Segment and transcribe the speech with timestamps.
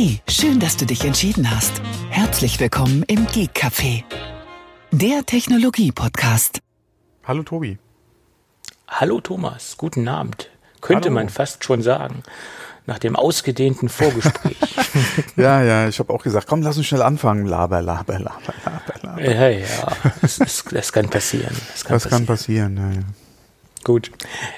[0.00, 1.72] Hey, schön, dass du dich entschieden hast.
[2.08, 4.04] Herzlich willkommen im Geek Café,
[4.92, 6.60] der Technologie-Podcast.
[7.24, 7.78] Hallo Tobi.
[8.86, 10.50] Hallo Thomas, guten Abend.
[10.82, 11.16] Könnte Hallo.
[11.16, 12.22] man fast schon sagen,
[12.86, 14.56] nach dem ausgedehnten Vorgespräch.
[15.36, 17.46] Ja, ja, ich habe auch gesagt, komm, lass uns schnell anfangen.
[17.46, 19.20] Laber, laber, laber, laber, laber.
[19.20, 19.66] ja, ja,
[20.22, 21.56] das, das, das kann passieren.
[21.72, 22.10] Das kann Das passieren.
[22.10, 22.76] kann passieren.
[22.76, 23.06] Ja, ja.
[23.88, 24.10] Gut,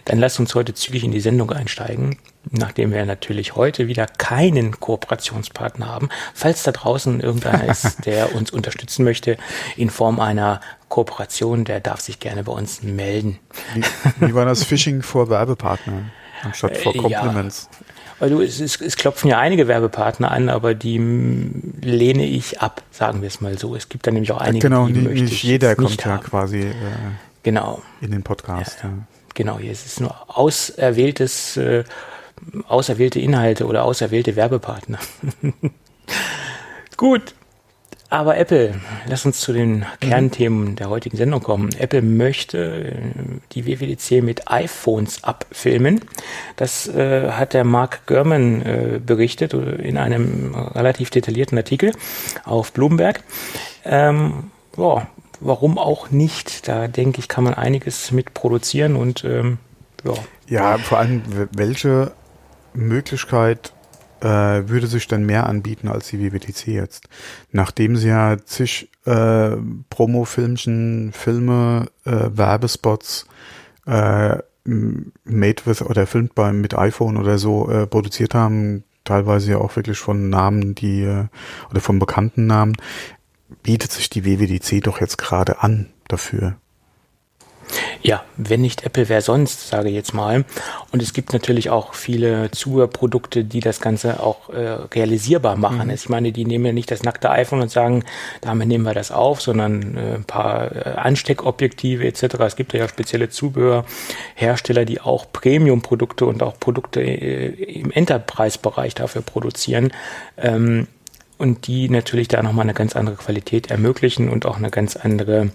[0.07, 2.17] dann lass uns heute zügig in die Sendung einsteigen,
[2.51, 6.09] nachdem wir natürlich heute wieder keinen Kooperationspartner haben.
[6.35, 9.37] Falls da draußen irgendeiner ist, der uns unterstützen möchte
[9.77, 13.39] in Form einer Kooperation, der darf sich gerne bei uns melden.
[13.73, 13.85] Wie,
[14.19, 16.11] wie war das Phishing vor Werbepartner
[16.43, 17.21] anstatt vor Äh, ja.
[17.21, 17.69] Compliments?
[18.19, 20.99] Weil du, es, es, es klopfen ja einige Werbepartner an, aber die
[21.83, 23.77] lehne ich ab, sagen wir es mal so.
[23.77, 26.19] Es gibt da nämlich auch einige, genau, die nicht, möchte nicht ich jeder kommt ja
[26.19, 26.75] quasi äh,
[27.43, 28.81] Genau, in den Podcast.
[28.83, 28.91] Ja,
[29.41, 29.59] genau.
[29.59, 31.85] Hier ist es nur auserwähltes, äh,
[32.69, 34.99] auserwählte Inhalte oder auserwählte Werbepartner.
[36.99, 37.35] Gut.
[38.11, 38.75] Aber Apple,
[39.07, 41.71] lass uns zu den Kernthemen der heutigen Sendung kommen.
[41.79, 46.01] Apple möchte äh, die WWDC mit iPhones abfilmen.
[46.57, 51.93] Das äh, hat der Mark Gurman äh, berichtet in einem relativ detaillierten Artikel
[52.45, 53.23] auf Bloomberg.
[53.85, 55.07] Ähm, ja,
[55.41, 56.69] warum auch nicht?
[56.69, 59.59] Da denke ich, kann man einiges mit produzieren und ähm,
[60.05, 60.15] ja.
[60.49, 62.13] ja, vor allem, welche
[62.73, 63.73] Möglichkeit
[64.21, 67.09] äh, würde sich denn mehr anbieten als die WWDC jetzt?
[67.53, 69.57] Nachdem sie ja zig äh,
[69.91, 73.27] Promo-Filmchen, Filme, äh, Werbespots
[73.87, 79.59] äh, made with oder filmt beim mit iPhone oder so äh, produziert haben, teilweise ja
[79.59, 81.27] auch wirklich von Namen, die äh,
[81.71, 82.77] oder von bekannten Namen,
[83.63, 86.57] bietet sich die WWDC doch jetzt gerade an dafür.
[88.03, 90.45] Ja, wenn nicht Apple, wer sonst, sage ich jetzt mal.
[90.91, 94.59] Und es gibt natürlich auch viele Zubehörprodukte, die das Ganze auch äh,
[94.95, 95.91] realisierbar machen.
[95.91, 98.05] Ich meine, die nehmen ja nicht das nackte iPhone und sagen,
[98.41, 102.23] damit nehmen wir das auf, sondern äh, ein paar äh, Ansteckobjektive etc.
[102.41, 107.49] Es gibt ja spezielle Zubehörhersteller, die auch Premium-Produkte und auch Produkte äh,
[107.81, 109.93] im Enterprise-Bereich dafür produzieren.
[110.39, 110.89] Ähm,
[111.41, 115.51] und die natürlich da nochmal eine ganz andere Qualität ermöglichen und auch eine ganz andere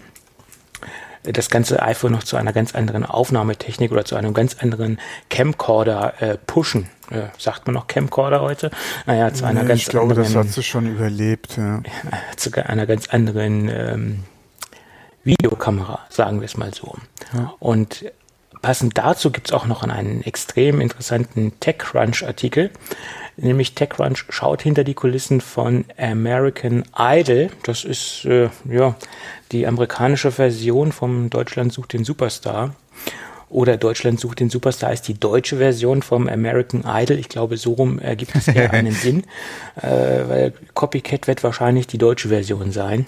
[1.22, 6.22] das ganze iPhone noch zu einer ganz anderen Aufnahmetechnik oder zu einem ganz anderen Camcorder
[6.22, 6.88] äh, pushen.
[7.10, 8.70] Äh, sagt man noch Camcorder heute?
[9.06, 11.56] Naja, zu einer Nee, ganz ich glaube, das anderen, hat sich schon überlebt.
[11.56, 11.82] Ja.
[12.36, 14.24] zu einer ganz anderen ähm,
[15.24, 16.94] Videokamera, sagen wir es mal so.
[17.58, 18.04] Und
[18.62, 22.70] passend dazu gibt es auch noch einen extrem interessanten TechCrunch-Artikel.
[23.36, 27.50] Nämlich TechCrunch schaut hinter die Kulissen von American Idol.
[27.64, 28.94] Das ist äh, ja
[29.52, 32.74] die amerikanische Version vom Deutschland sucht den Superstar.
[33.48, 37.18] Oder Deutschland sucht den Superstar ist die deutsche Version vom American Idol.
[37.18, 39.24] Ich glaube, so rum ergibt es eher einen Sinn.
[39.76, 43.06] Äh, weil Copycat wird wahrscheinlich die deutsche Version sein.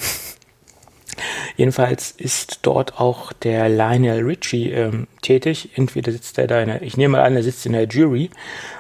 [1.57, 5.71] Jedenfalls ist dort auch der Lionel Richie ähm, tätig.
[5.75, 8.31] Entweder sitzt er da in der, ich nehme mal an, er sitzt in der Jury.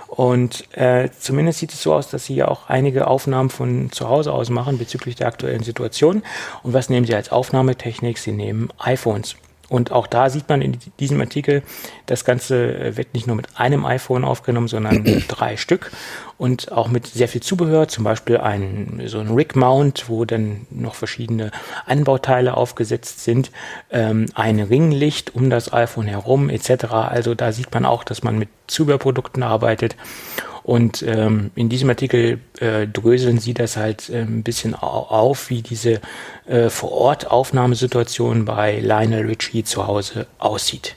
[0.08, 4.08] Und äh, zumindest sieht es so aus, dass sie ja auch einige Aufnahmen von zu
[4.08, 6.22] Hause aus machen bezüglich der aktuellen Situation.
[6.62, 8.19] Und was nehmen sie als Aufnahmetechnik?
[8.19, 9.36] Sie nehmen iPhones.
[9.68, 11.62] Und auch da sieht man in diesem Artikel,
[12.06, 15.90] das Ganze äh, wird nicht nur mit einem iPhone aufgenommen, sondern mit drei Stück
[16.38, 20.94] und auch mit sehr viel Zubehör, zum Beispiel ein, so ein Rig-Mount, wo dann noch
[20.94, 21.50] verschiedene
[21.84, 23.50] Anbauteile aufgesetzt sind,
[23.90, 26.84] ähm, ein Ringlicht um das iPhone herum etc.
[26.84, 29.96] Also da sieht man auch, dass man mit Zubehörprodukten arbeitet.
[30.68, 35.48] Und ähm, in diesem Artikel äh, dröseln sie das halt äh, ein bisschen au auf,
[35.48, 36.02] wie diese
[36.46, 40.94] äh, Vor-Ort-Aufnahmesituation bei Lionel Richie zu Hause aussieht.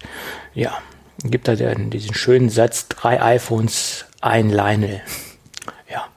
[0.53, 0.77] Ja,
[1.23, 5.01] gibt da dann diesen schönen Satz, drei iPhones, ein Lionel.
[5.89, 6.09] Ja,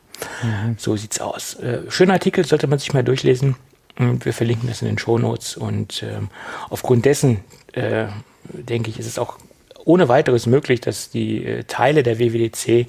[0.76, 1.54] so sieht's aus.
[1.54, 3.54] Äh, schöner Artikel, sollte man sich mal durchlesen.
[3.96, 5.56] Und wir verlinken das in den Shownotes.
[5.56, 6.28] Und ähm,
[6.70, 8.06] aufgrund dessen, äh,
[8.48, 9.38] denke ich, ist es auch
[9.84, 12.88] ohne weiteres möglich, dass die äh, Teile der WWDC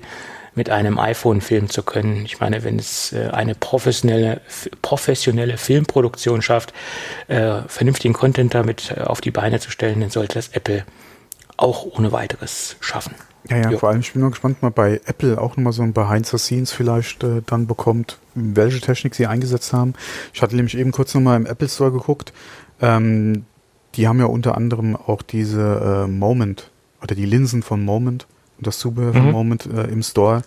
[0.56, 2.26] mit einem iPhone filmen zu können.
[2.26, 4.42] Ich meine, wenn es äh, eine professionelle,
[4.82, 6.74] professionelle Filmproduktion schafft,
[7.28, 10.86] äh, vernünftigen Content damit äh, auf die Beine zu stellen, dann sollte das Apple
[11.58, 13.16] auch ohne weiteres schaffen.
[13.50, 13.78] Ja, ja, Jo.
[13.78, 16.38] vor allem, ich bin nur gespannt, mal bei Apple auch nochmal so ein Behind the
[16.38, 19.94] Scenes vielleicht äh, dann bekommt, welche Technik sie eingesetzt haben.
[20.34, 22.34] Ich hatte nämlich eben kurz nochmal im Apple Store geguckt.
[22.82, 23.46] Ähm,
[23.96, 26.72] die haben ja unter anderem auch diese äh, Moment
[27.02, 28.26] oder die Linsen von Moment
[28.60, 29.32] das Zubehör Mhm.
[29.32, 30.44] Moment äh, im Store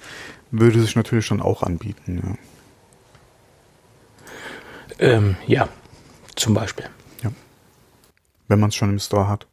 [0.51, 2.39] würde sich natürlich schon auch anbieten.
[4.99, 5.07] Ja.
[5.17, 5.69] Ähm, ja,
[6.35, 6.87] zum Beispiel.
[8.49, 9.47] Wenn man es schon im Store hat.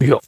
[0.00, 0.18] Ja.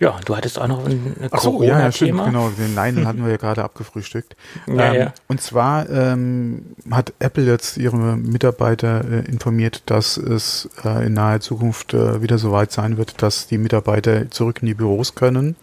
[0.00, 0.18] Ja.
[0.24, 2.50] Du hattest auch noch ein Ach so, ja, ja, stimmt, genau.
[2.50, 4.36] Den Nein hatten wir ja gerade abgefrühstückt.
[4.66, 5.12] Ja, ähm, ja.
[5.28, 11.40] Und zwar ähm, hat Apple jetzt ihre Mitarbeiter äh, informiert, dass es äh, in naher
[11.40, 15.56] Zukunft äh, wieder so weit sein wird, dass die Mitarbeiter zurück in die Büros können.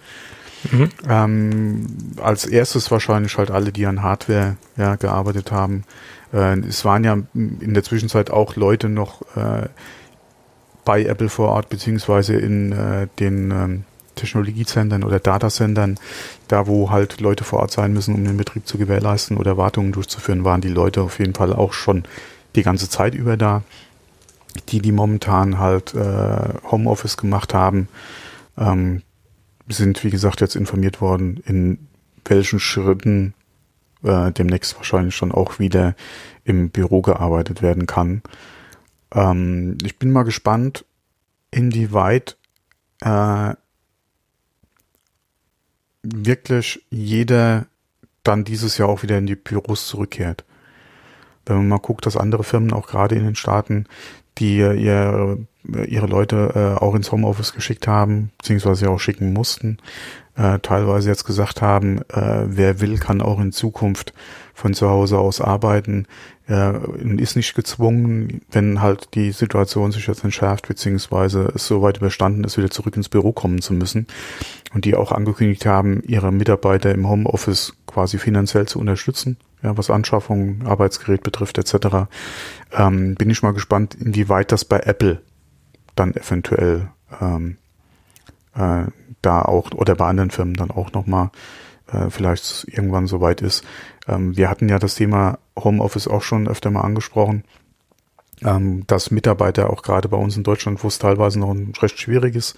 [0.71, 0.89] Mhm.
[1.07, 1.87] Ähm,
[2.21, 5.83] als erstes wahrscheinlich halt alle, die an Hardware ja, gearbeitet haben.
[6.33, 9.67] Äh, es waren ja in der Zwischenzeit auch Leute noch äh,
[10.83, 13.83] bei Apple vor Ort, beziehungsweise in äh, den ähm,
[14.15, 15.99] Technologiezentren oder Datacentern,
[16.47, 19.91] da wo halt Leute vor Ort sein müssen, um den Betrieb zu gewährleisten oder Wartungen
[19.91, 22.03] durchzuführen, waren die Leute auf jeden Fall auch schon
[22.55, 23.63] die ganze Zeit über da.
[24.69, 27.89] Die, die momentan halt äh, Homeoffice gemacht haben,
[28.57, 29.01] ähm,
[29.67, 31.87] sind, wie gesagt, jetzt informiert worden, in
[32.23, 33.33] welchen Schritten
[34.03, 35.95] äh, demnächst wahrscheinlich schon auch wieder
[36.45, 38.21] im Büro gearbeitet werden kann.
[39.13, 40.85] Ähm, ich bin mal gespannt,
[41.51, 42.37] inwieweit
[43.01, 43.53] äh,
[46.13, 47.65] wirklich jeder
[48.23, 50.43] dann dieses Jahr auch wieder in die Büros zurückkehrt.
[51.45, 53.85] Wenn man mal guckt, dass andere Firmen auch gerade in den Staaten,
[54.37, 55.37] die ihre,
[55.87, 59.77] ihre Leute äh, auch ins Homeoffice geschickt haben, beziehungsweise auch schicken mussten,
[60.35, 64.13] äh, teilweise jetzt gesagt haben, äh, wer will, kann auch in Zukunft
[64.53, 66.07] von zu Hause aus arbeiten,
[66.47, 66.73] äh,
[67.17, 72.57] ist nicht gezwungen, wenn halt die Situation sich jetzt entschärft, beziehungsweise es soweit überstanden ist,
[72.57, 74.07] wieder zurück ins Büro kommen zu müssen.
[74.73, 79.89] Und die auch angekündigt haben, ihre Mitarbeiter im Homeoffice quasi finanziell zu unterstützen, ja, was
[79.89, 82.07] Anschaffung, Arbeitsgerät betrifft, etc.
[82.73, 85.21] Ähm, bin ich mal gespannt, inwieweit das bei Apple
[85.95, 86.89] dann eventuell
[87.21, 87.57] ähm,
[88.55, 88.83] äh,
[89.21, 91.31] da auch oder bei anderen Firmen dann auch nochmal
[91.91, 93.63] äh, vielleicht irgendwann soweit ist.
[94.07, 97.43] Ähm, wir hatten ja das Thema Homeoffice auch schon öfter mal angesprochen,
[98.43, 101.99] ähm, dass Mitarbeiter auch gerade bei uns in Deutschland, wo es teilweise noch ein recht
[101.99, 102.55] schwieriges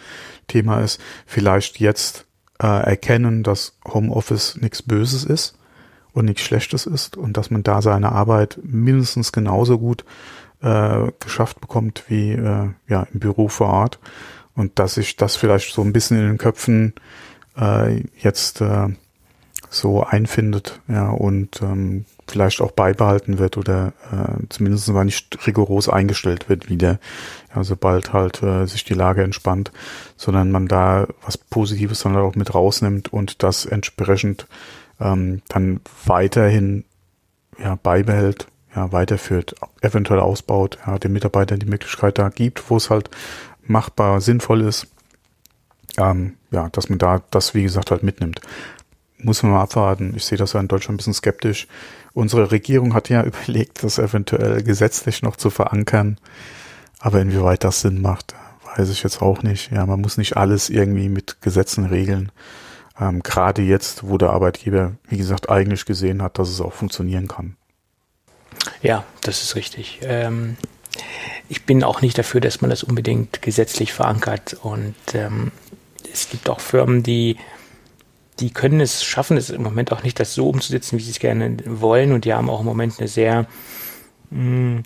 [0.47, 2.25] Thema ist, vielleicht jetzt
[2.61, 5.57] äh, erkennen, dass Homeoffice nichts Böses ist
[6.13, 10.03] und nichts Schlechtes ist und dass man da seine Arbeit mindestens genauso gut
[10.61, 13.99] äh, geschafft bekommt wie äh, ja im Büro vor Ort.
[14.55, 16.93] Und dass sich das vielleicht so ein bisschen in den Köpfen
[17.55, 18.87] äh, jetzt äh,
[19.69, 25.89] so einfindet, ja, und ähm, vielleicht auch beibehalten wird oder äh, zumindest mal nicht rigoros
[25.89, 26.99] eingestellt wird wieder,
[27.55, 29.71] ja, sobald halt äh, sich die Lage entspannt,
[30.15, 34.47] sondern man da was Positives dann auch mit rausnimmt und das entsprechend
[34.99, 36.85] ähm, dann weiterhin
[37.57, 42.89] ja, beibehält, ja, weiterführt, eventuell ausbaut, ja, den Mitarbeitern die Möglichkeit da gibt, wo es
[42.89, 43.09] halt
[43.63, 44.87] machbar, sinnvoll ist,
[45.97, 48.41] ähm, ja, dass man da das, wie gesagt, halt mitnimmt
[49.17, 50.13] muss man mal abwarten.
[50.15, 51.67] Ich sehe das ja in Deutschland ein bisschen skeptisch.
[52.13, 56.17] Unsere Regierung hat ja überlegt, das eventuell gesetzlich noch zu verankern.
[56.99, 58.35] Aber inwieweit das Sinn macht,
[58.75, 59.71] weiß ich jetzt auch nicht.
[59.71, 62.31] Ja, man muss nicht alles irgendwie mit Gesetzen regeln.
[62.99, 67.27] Ähm, Gerade jetzt, wo der Arbeitgeber, wie gesagt, eigentlich gesehen hat, dass es auch funktionieren
[67.27, 67.55] kann.
[68.81, 69.99] Ja, das ist richtig.
[70.03, 70.57] Ähm,
[71.49, 74.57] ich bin auch nicht dafür, dass man das unbedingt gesetzlich verankert.
[74.61, 75.51] Und ähm,
[76.11, 77.37] es gibt auch Firmen, die
[78.39, 81.19] die können es, schaffen es im Moment auch nicht, das so umzusetzen, wie sie es
[81.19, 82.11] gerne wollen.
[82.11, 83.47] Und die haben auch im Moment eine sehr
[84.29, 84.83] mh, hm,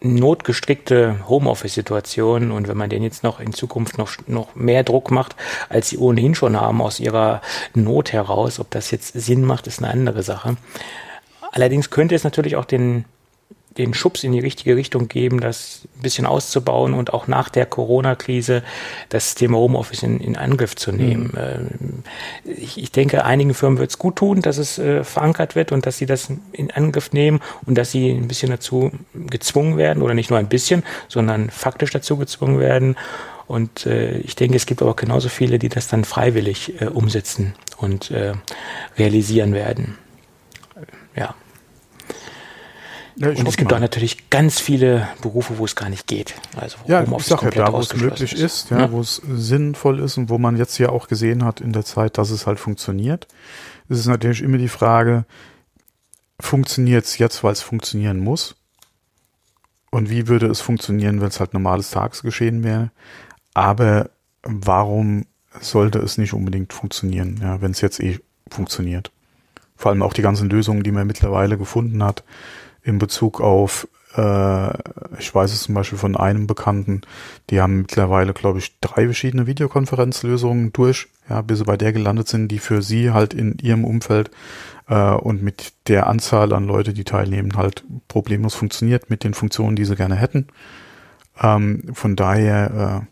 [0.00, 2.50] notgestrickte Homeoffice-Situation.
[2.50, 5.36] Und wenn man denen jetzt noch in Zukunft noch, noch mehr Druck macht,
[5.68, 7.40] als sie ohnehin schon haben aus ihrer
[7.74, 10.56] Not heraus, ob das jetzt Sinn macht, ist eine andere Sache.
[11.52, 13.04] Allerdings könnte es natürlich auch den
[13.78, 17.66] den Schubs in die richtige Richtung geben, das ein bisschen auszubauen und auch nach der
[17.66, 18.62] Corona-Krise
[19.08, 21.32] das Thema Homeoffice in, in Angriff zu nehmen.
[21.34, 22.02] Mhm.
[22.44, 25.86] Ich, ich, denke, einigen Firmen wird es gut tun, dass es äh, verankert wird und
[25.86, 30.14] dass sie das in Angriff nehmen und dass sie ein bisschen dazu gezwungen werden oder
[30.14, 32.96] nicht nur ein bisschen, sondern faktisch dazu gezwungen werden.
[33.46, 37.54] Und äh, ich denke, es gibt aber genauso viele, die das dann freiwillig äh, umsetzen
[37.76, 38.32] und äh,
[38.98, 39.98] realisieren werden.
[41.16, 41.34] Ja.
[43.22, 43.76] Ja, und es gibt mal.
[43.76, 46.34] auch natürlich ganz viele Berufe, wo es gar nicht geht.
[46.56, 49.00] Also wo ja, ich sag ja, da wo es möglich ist, ist ja, ja, wo
[49.00, 52.30] es sinnvoll ist und wo man jetzt ja auch gesehen hat in der Zeit, dass
[52.30, 53.28] es halt funktioniert.
[53.88, 55.24] Es ist natürlich immer die Frage,
[56.40, 58.56] funktioniert es jetzt, weil es funktionieren muss?
[59.92, 62.90] Und wie würde es funktionieren, wenn es halt normales Tagesgeschehen wäre?
[63.54, 64.10] Aber
[64.42, 65.26] warum
[65.60, 68.18] sollte es nicht unbedingt funktionieren, ja, wenn es jetzt eh
[68.50, 69.12] funktioniert?
[69.76, 72.24] Vor allem auch die ganzen Lösungen, die man mittlerweile gefunden hat,
[72.82, 74.70] in Bezug auf, äh,
[75.18, 77.02] ich weiß es zum Beispiel von einem Bekannten,
[77.50, 82.28] die haben mittlerweile, glaube ich, drei verschiedene Videokonferenzlösungen durch, ja, bis sie bei der gelandet
[82.28, 84.30] sind, die für sie halt in ihrem Umfeld
[84.88, 89.76] äh, und mit der Anzahl an Leute, die teilnehmen, halt problemlos funktioniert mit den Funktionen,
[89.76, 90.48] die sie gerne hätten.
[91.40, 93.06] Ähm, von daher,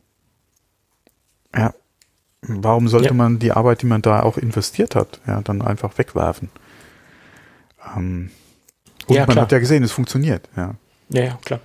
[1.55, 1.75] äh, ja,
[2.43, 3.15] Warum sollte ja.
[3.15, 6.49] man die Arbeit, die man da auch investiert hat, ja, dann einfach wegwerfen?
[7.97, 8.31] Ähm,
[9.11, 9.45] und ja, man klar.
[9.45, 10.75] hat ja gesehen, es funktioniert, ja.
[11.11, 11.61] Ja, ja, klar.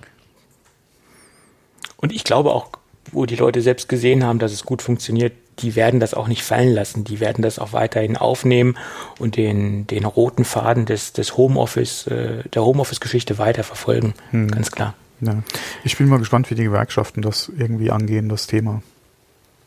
[1.96, 2.68] Und ich glaube auch,
[3.12, 6.42] wo die Leute selbst gesehen haben, dass es gut funktioniert, die werden das auch nicht
[6.42, 7.04] fallen lassen.
[7.04, 8.76] Die werden das auch weiterhin aufnehmen
[9.18, 14.14] und den, den roten Faden des, des Homeoffice, äh, der Homeoffice-Geschichte weiter verfolgen.
[14.32, 14.50] Hm.
[14.50, 14.94] Ganz klar.
[15.20, 15.42] Ja.
[15.84, 18.82] Ich bin mal gespannt, wie die Gewerkschaften das irgendwie angehen, das Thema.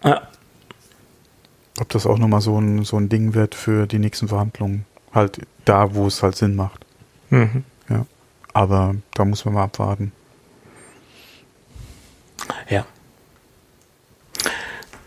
[0.03, 0.27] Ja.
[1.79, 4.85] Ob das auch nochmal so ein, so ein Ding wird für die nächsten Verhandlungen.
[5.11, 6.85] Halt da, wo es halt Sinn macht.
[7.29, 7.63] Mhm.
[7.89, 8.05] Ja.
[8.53, 10.11] Aber da muss man mal abwarten.
[12.69, 12.85] Ja.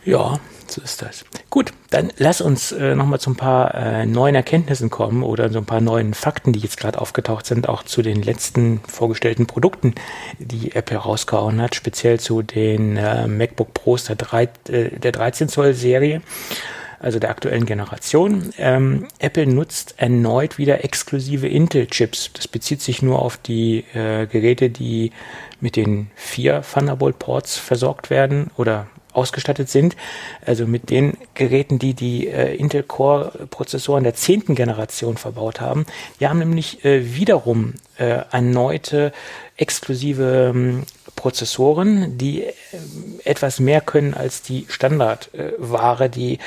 [0.04, 1.24] Ja, so ist das.
[1.50, 5.58] Gut, dann lass uns äh, nochmal zu ein paar äh, neuen Erkenntnissen kommen oder so
[5.58, 9.94] ein paar neuen Fakten, die jetzt gerade aufgetaucht sind, auch zu den letzten vorgestellten Produkten,
[10.38, 15.48] die Apple rausgehauen hat, speziell zu den äh, MacBook Pros der, 3, äh, der 13
[15.48, 16.22] Zoll Serie
[17.02, 18.52] also der aktuellen Generation.
[18.58, 22.32] Ähm, Apple nutzt erneut wieder exklusive Intel-Chips.
[22.32, 25.12] Das bezieht sich nur auf die äh, Geräte, die
[25.60, 29.96] mit den vier Thunderbolt-Ports versorgt werden oder ausgestattet sind.
[30.44, 35.86] Also mit den Geräten, die die äh, Intel Core Prozessoren der zehnten Generation verbaut haben.
[36.20, 39.12] Die haben nämlich äh, wiederum äh, erneute
[39.56, 40.84] exklusive ähm,
[41.22, 42.52] Prozessoren, die äh,
[43.24, 46.40] etwas mehr können als die Standardware, die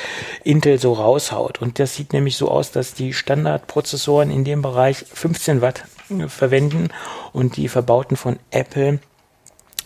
[0.44, 1.62] Intel so raushaut.
[1.62, 6.28] Und das sieht nämlich so aus, dass die Standardprozessoren in dem Bereich 15 Watt äh,
[6.28, 6.90] verwenden
[7.32, 9.00] und die verbauten von Apple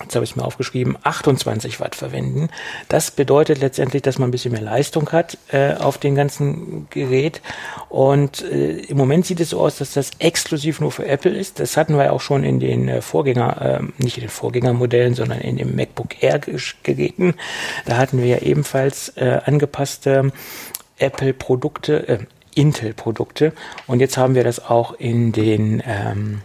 [0.01, 2.49] jetzt habe ich mir aufgeschrieben, 28 Watt verwenden.
[2.87, 7.41] Das bedeutet letztendlich, dass man ein bisschen mehr Leistung hat äh, auf dem ganzen Gerät.
[7.89, 11.59] Und äh, im Moment sieht es so aus, dass das exklusiv nur für Apple ist.
[11.59, 15.15] Das hatten wir ja auch schon in den äh, Vorgänger, äh, nicht in den Vorgängermodellen,
[15.15, 16.39] sondern in dem MacBook Air
[16.83, 17.35] Geräten.
[17.85, 20.31] Da hatten wir ja ebenfalls äh, angepasste
[20.97, 22.19] Apple-Produkte, äh,
[22.55, 23.53] Intel-Produkte.
[23.87, 26.41] Und jetzt haben wir das auch in den ähm,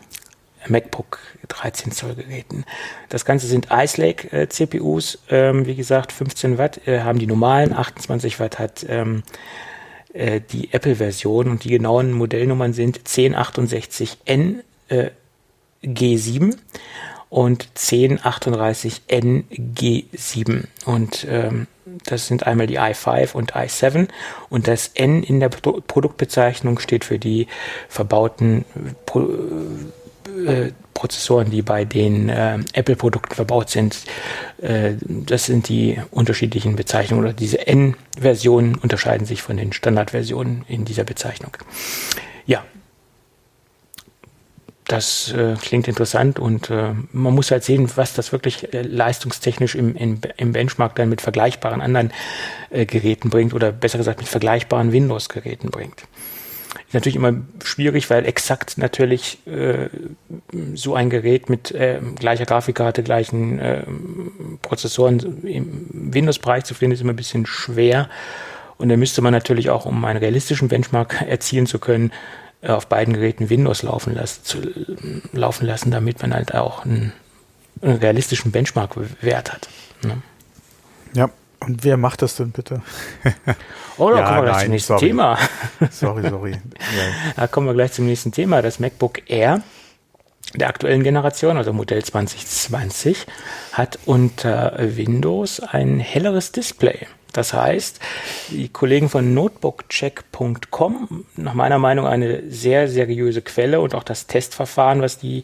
[0.68, 1.18] MacBook
[1.49, 2.64] 13 Zoll Geräten.
[3.09, 7.26] Das Ganze sind Ice Lake äh, CPUs, ähm, wie gesagt 15 Watt äh, haben die
[7.26, 9.23] normalen, 28 Watt hat ähm,
[10.12, 11.49] äh, die Apple-Version.
[11.49, 15.11] Und die genauen Modellnummern sind 1068N äh,
[15.83, 16.56] G7
[17.35, 21.66] und 1038N G7 und ähm,
[22.06, 24.09] das sind einmal die i5 und i7
[24.50, 27.49] und das N in der Pro Produktbezeichnung steht für die
[27.88, 28.64] verbauten
[29.04, 29.28] Pro
[30.94, 34.04] Prozessoren, die bei den äh, Apple-Produkten verbaut sind.
[34.62, 40.84] Äh, das sind die unterschiedlichen Bezeichnungen oder diese N-Versionen unterscheiden sich von den Standardversionen in
[40.84, 41.56] dieser Bezeichnung.
[42.46, 42.64] Ja,
[44.86, 49.74] das äh, klingt interessant und äh, man muss halt sehen, was das wirklich äh, leistungstechnisch
[49.74, 52.12] im, im, im, Benchmark dann mit vergleichbaren anderen
[52.70, 56.04] äh, Geräten bringt oder besser gesagt mit vergleichbaren Windows-Geräten bringt.
[56.87, 59.88] Ist natürlich immer schwierig, weil exakt natürlich äh,
[60.75, 63.85] so ein Gerät mit äh, gleicher Grafikkarte, gleichen äh,
[64.62, 68.09] Prozessoren im Windows-Bereich zu finden, ist immer ein bisschen schwer.
[68.76, 72.12] Und da müsste man natürlich auch, um einen realistischen Benchmark erzielen zu können,
[72.62, 74.59] äh, auf beiden Geräten Windows laufen, lassen, zu,
[75.33, 77.12] laufen lassen, damit man halt auch einen,
[77.83, 79.69] einen realistischen Benchmark-Wert hat.
[80.02, 80.23] Ne?
[81.14, 81.31] Ja,
[81.66, 82.83] und wer macht das denn bitte?
[83.97, 85.06] Oh, da ja, kommen wir gleich nein, zum nächsten sorry.
[85.06, 85.38] Thema.
[85.92, 86.50] sorry, sorry.
[86.50, 87.33] Ja.
[87.37, 88.61] Da kommen wir gleich zum nächsten Thema.
[88.61, 89.62] Das MacBook Air
[90.54, 93.26] der aktuellen Generation, also Modell 2020,
[93.73, 97.06] hat unter Windows ein helleres Display.
[97.34, 98.00] Das heißt,
[98.50, 105.02] die Kollegen von notebookcheck.com, nach meiner Meinung eine sehr seriöse Quelle und auch das Testverfahren,
[105.02, 105.42] was die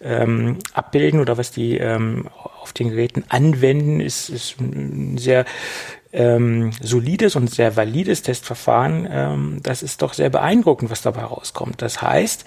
[0.00, 2.28] ähm, abbilden oder was die ähm,
[2.60, 5.44] auf den Geräten anwenden, ist, ist ein sehr
[6.12, 9.08] ähm, solides und sehr valides Testverfahren.
[9.10, 11.82] Ähm, das ist doch sehr beeindruckend, was dabei rauskommt.
[11.82, 12.44] Das heißt,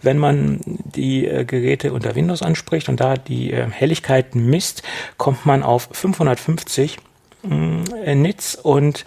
[0.00, 4.82] wenn man die äh, Geräte unter Windows anspricht und da die äh, Helligkeiten misst,
[5.18, 6.98] kommt man auf 550
[7.44, 9.04] äh, Nits und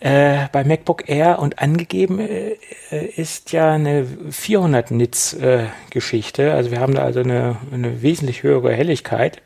[0.00, 2.56] äh, bei MacBook Air und angegeben äh,
[3.16, 6.52] ist ja eine 400 Nits äh, Geschichte.
[6.52, 9.42] Also wir haben da also eine, eine wesentlich höhere Helligkeit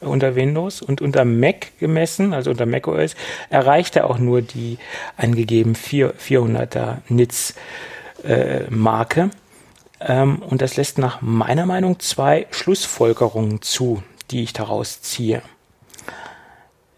[0.00, 3.14] unter Windows und unter Mac gemessen, also unter Mac OS,
[3.48, 4.78] erreicht er auch nur die
[5.16, 7.54] angegeben 4, 400er Nits
[8.22, 9.30] äh, Marke.
[10.00, 15.40] Ähm, und das lässt nach meiner Meinung zwei Schlussfolgerungen zu, die ich daraus ziehe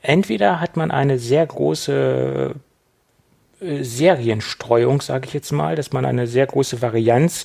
[0.02, 2.54] entweder hat man eine sehr große
[3.60, 7.44] äh, Serienstreuung, sage ich jetzt mal, dass man eine sehr große Varianz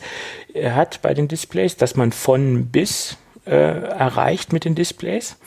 [0.54, 5.38] äh, hat bei den Displays, dass man von bis äh, erreicht mit den Displays.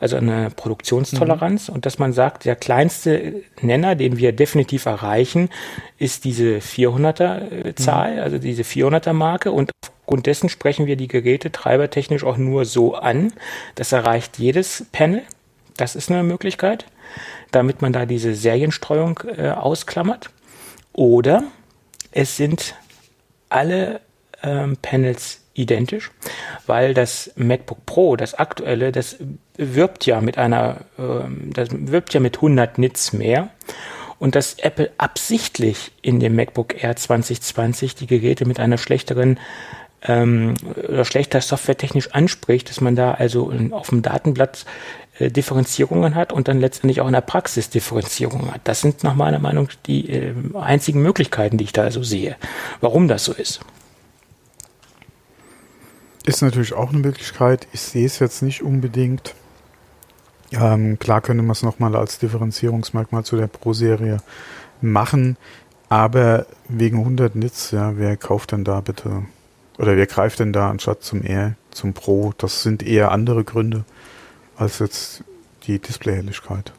[0.00, 1.74] also eine Produktionstoleranz mhm.
[1.76, 5.48] und dass man sagt, der kleinste Nenner, den wir definitiv erreichen,
[5.98, 8.20] ist diese 400er Zahl, mhm.
[8.20, 9.70] also diese 400er Marke und
[10.04, 13.32] aufgrund dessen sprechen wir die Geräte treibertechnisch auch nur so an.
[13.76, 15.22] Das erreicht jedes Panel.
[15.76, 16.86] Das ist eine Möglichkeit,
[17.50, 20.30] damit man da diese Serienstreuung äh, ausklammert.
[20.92, 21.44] Oder
[22.12, 22.76] es sind
[23.48, 24.00] alle
[24.42, 26.10] ähm, Panels identisch,
[26.66, 29.16] weil das MacBook Pro, das aktuelle, das
[29.56, 33.50] wirbt ja mit einer, ähm, das wirbt ja mit 100 Nits mehr
[34.18, 39.38] und dass Apple absichtlich in dem MacBook Air 2020 die Geräte mit einer schlechteren
[40.02, 44.66] ähm, oder schlechter Software technisch anspricht, dass man da also auf dem Datenblatt
[45.18, 48.62] äh, Differenzierungen hat und dann letztendlich auch in der Praxis Differenzierungen hat.
[48.64, 52.36] Das sind nach meiner Meinung die äh, einzigen Möglichkeiten, die ich da so sehe,
[52.80, 53.60] warum das so ist.
[56.26, 57.68] Ist natürlich auch eine Möglichkeit.
[57.72, 59.34] Ich sehe es jetzt nicht unbedingt.
[60.50, 64.18] Ähm, klar könnte man es nochmal als Differenzierungsmerkmal zu der Pro-Serie
[64.80, 65.36] machen,
[65.88, 69.24] aber wegen 100 Nits, ja, wer kauft denn da bitte,
[69.78, 72.32] oder wer greift denn da anstatt zum R, zum Pro?
[72.38, 73.84] Das sind eher andere Gründe
[74.56, 75.24] als jetzt
[75.66, 76.72] die Displayhelligkeit.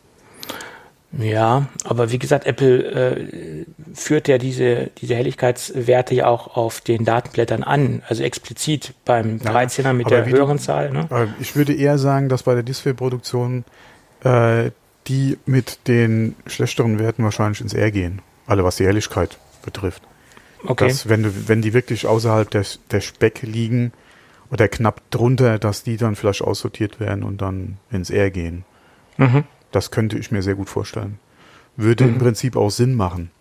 [1.18, 7.06] Ja, aber wie gesagt, Apple äh, führt ja diese, diese Helligkeitswerte ja auch auf den
[7.06, 10.92] Datenblättern an, also explizit beim 13er mit der höheren du, Zahl.
[10.92, 11.34] Ne?
[11.40, 13.64] Ich würde eher sagen, dass bei der Displayproduktion
[14.24, 14.72] äh,
[15.08, 20.02] die mit den schlechteren Werten wahrscheinlich ins R gehen, alle was die Helligkeit betrifft.
[20.66, 20.88] Okay.
[20.88, 23.94] Dass, wenn, du, wenn die wirklich außerhalb der, der Speck liegen
[24.52, 28.66] oder knapp drunter, dass die dann vielleicht aussortiert werden und dann ins R gehen.
[29.18, 29.44] Mhm.
[29.72, 31.20] Das könnte ich mir sehr gut vorstellen.
[31.76, 32.12] Würde mhm.
[32.12, 33.32] im Prinzip auch Sinn machen.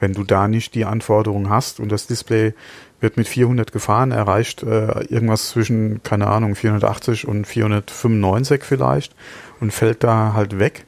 [0.00, 2.52] Wenn du da nicht die Anforderungen hast und das Display
[3.00, 9.14] wird mit 400 gefahren, erreicht äh, irgendwas zwischen, keine Ahnung, 480 und 495 vielleicht
[9.60, 10.86] und fällt da halt weg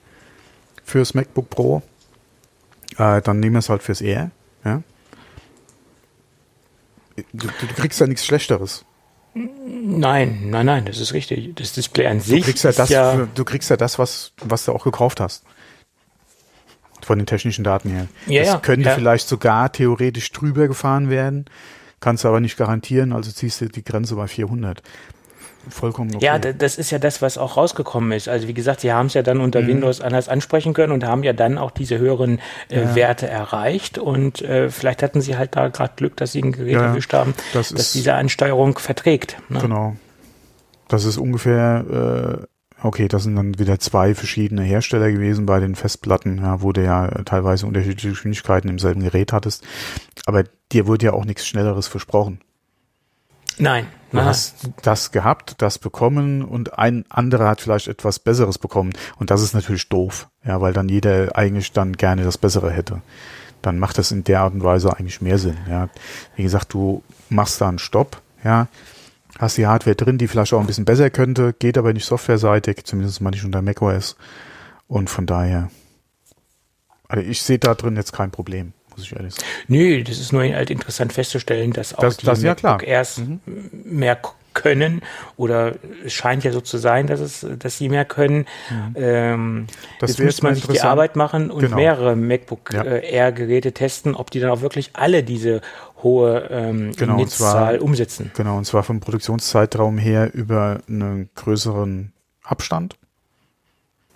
[0.84, 1.82] fürs MacBook Pro,
[2.98, 4.30] äh, dann nehmen wir es halt fürs Air.
[4.64, 4.82] Ja?
[7.32, 8.84] Du, du kriegst ja nichts Schlechteres.
[9.38, 11.54] Nein, nein, nein, das ist richtig.
[11.56, 12.40] Das Display an sich.
[12.40, 15.44] Du kriegst ja das, ja du kriegst ja das, was, was du auch gekauft hast.
[17.02, 18.08] Von den technischen Daten her.
[18.26, 18.94] Ja, das ja, könnte ja.
[18.94, 21.44] vielleicht sogar theoretisch drüber gefahren werden,
[22.00, 24.82] kannst du aber nicht garantieren, also ziehst du die Grenze bei 400
[25.68, 26.24] vollkommen okay.
[26.24, 28.28] Ja, das ist ja das, was auch rausgekommen ist.
[28.28, 29.68] Also wie gesagt, sie haben es ja dann unter mhm.
[29.68, 32.94] Windows anders ansprechen können und haben ja dann auch diese höheren äh, ja.
[32.94, 36.72] Werte erreicht und äh, vielleicht hatten sie halt da gerade Glück, dass sie ein Gerät
[36.72, 39.36] ja, erwischt haben, das dass diese Ansteuerung verträgt.
[39.48, 39.60] Ne?
[39.60, 39.96] Genau.
[40.88, 42.44] Das ist ungefähr,
[42.82, 46.72] äh, okay, das sind dann wieder zwei verschiedene Hersteller gewesen bei den Festplatten, ja, wo
[46.72, 49.64] du ja teilweise unterschiedliche Geschwindigkeiten im selben Gerät hattest.
[50.26, 52.40] Aber dir wurde ja auch nichts Schnelleres versprochen.
[53.58, 53.86] Nein.
[54.12, 54.26] Du Aha.
[54.26, 58.92] hast das gehabt, das bekommen und ein anderer hat vielleicht etwas Besseres bekommen.
[59.18, 63.02] Und das ist natürlich doof, ja, weil dann jeder eigentlich dann gerne das Bessere hätte.
[63.62, 65.88] Dann macht das in der Art und Weise eigentlich mehr Sinn, ja.
[66.36, 68.68] Wie gesagt, du machst da einen Stopp, ja,
[69.38, 72.84] hast die Hardware drin, die vielleicht auch ein bisschen besser könnte, geht aber nicht softwareseitig,
[72.84, 74.16] zumindest mal nicht unter macOS.
[74.86, 75.68] Und von daher,
[77.08, 79.46] also ich sehe da drin jetzt kein Problem muss ich ehrlich sagen.
[79.68, 82.82] Nö, das ist nur halt interessant festzustellen, dass auch das, die das, ja, klar.
[82.82, 83.40] erst mhm.
[83.84, 84.18] mehr
[84.56, 85.02] können
[85.36, 88.46] oder es scheint ja so zu sein, dass es, dass sie mehr können.
[88.70, 88.94] Mhm.
[88.96, 89.66] Ähm,
[90.00, 91.76] das jetzt müsste man sich die Arbeit machen und genau.
[91.76, 92.82] mehrere MacBook ja.
[92.82, 95.60] äh, Air Geräte testen, ob die dann auch wirklich alle diese
[96.02, 98.32] hohe ähm, genau, Netzzahl umsetzen.
[98.34, 102.96] Genau, und zwar vom Produktionszeitraum her über einen größeren Abstand.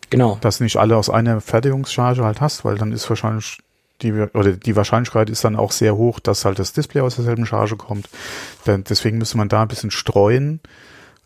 [0.08, 0.38] Genau.
[0.40, 3.58] Dass nicht alle aus einer Fertigungscharge halt hast, weil dann ist wahrscheinlich
[4.02, 7.46] die, oder die Wahrscheinlichkeit ist dann auch sehr hoch, dass halt das Display aus derselben
[7.46, 8.08] Charge kommt.
[8.66, 10.60] Denn deswegen müsste man da ein bisschen streuen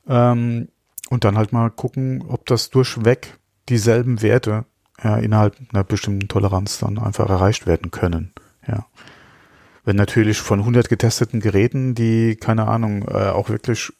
[0.08, 0.68] ähm,
[1.10, 4.64] und dann halt mal gucken, ob das durchweg dieselben Werte
[5.02, 8.32] ja, innerhalb einer bestimmten Toleranz dann einfach erreicht werden können.
[8.66, 8.86] Ja.
[9.84, 13.92] Wenn natürlich von 100 getesteten Geräten, die, keine Ahnung, äh, auch wirklich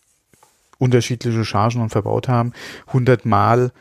[0.79, 2.53] unterschiedliche Chargen und verbaut haben,
[2.89, 3.73] 100 Mal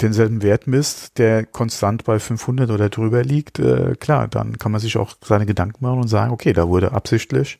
[0.00, 4.80] denselben Wert misst, der konstant bei 500 oder drüber liegt, äh, klar, dann kann man
[4.80, 7.58] sich auch seine Gedanken machen und sagen, okay, da wurde absichtlich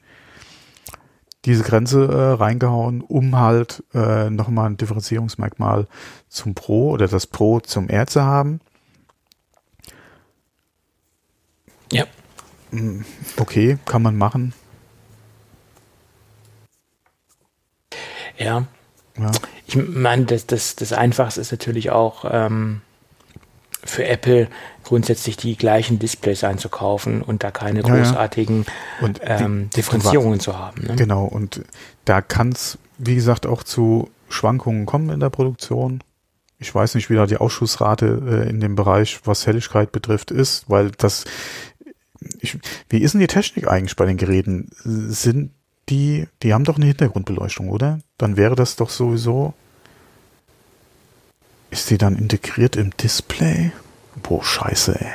[1.44, 5.86] diese Grenze äh, reingehauen, um halt äh, nochmal ein Differenzierungsmerkmal
[6.28, 8.60] zum Pro oder das Pro zum R zu haben.
[11.92, 12.04] Ja.
[12.70, 13.04] Hm,
[13.36, 14.54] okay, kann man machen.
[18.36, 18.66] Ja,
[19.18, 19.30] ja.
[19.66, 22.80] Ich meine, das, das, das Einfachste ist natürlich auch ähm,
[23.84, 24.48] für Apple
[24.82, 28.66] grundsätzlich die gleichen Displays einzukaufen und da keine großartigen
[29.00, 29.40] ja, ja.
[29.40, 30.82] Ähm, Differenzierungen zu haben.
[30.86, 30.96] Ne?
[30.96, 31.64] Genau, und
[32.04, 36.02] da kann es, wie gesagt, auch zu Schwankungen kommen in der Produktion.
[36.58, 40.68] Ich weiß nicht, wie da die Ausschussrate äh, in dem Bereich, was Helligkeit betrifft, ist,
[40.68, 41.24] weil das,
[42.40, 44.70] ich, wie ist denn die Technik eigentlich bei den Geräten?
[44.82, 45.52] Sind
[45.88, 48.00] die, die haben doch eine Hintergrundbeleuchtung, oder?
[48.18, 49.54] Dann wäre das doch sowieso,
[51.70, 53.72] ist die dann integriert im Display?
[54.22, 55.12] Boah, scheiße, ey.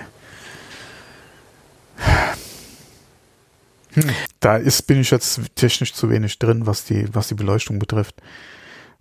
[3.94, 7.80] Hm, da ist, bin ich jetzt technisch zu wenig drin, was die, was die Beleuchtung
[7.80, 8.16] betrifft.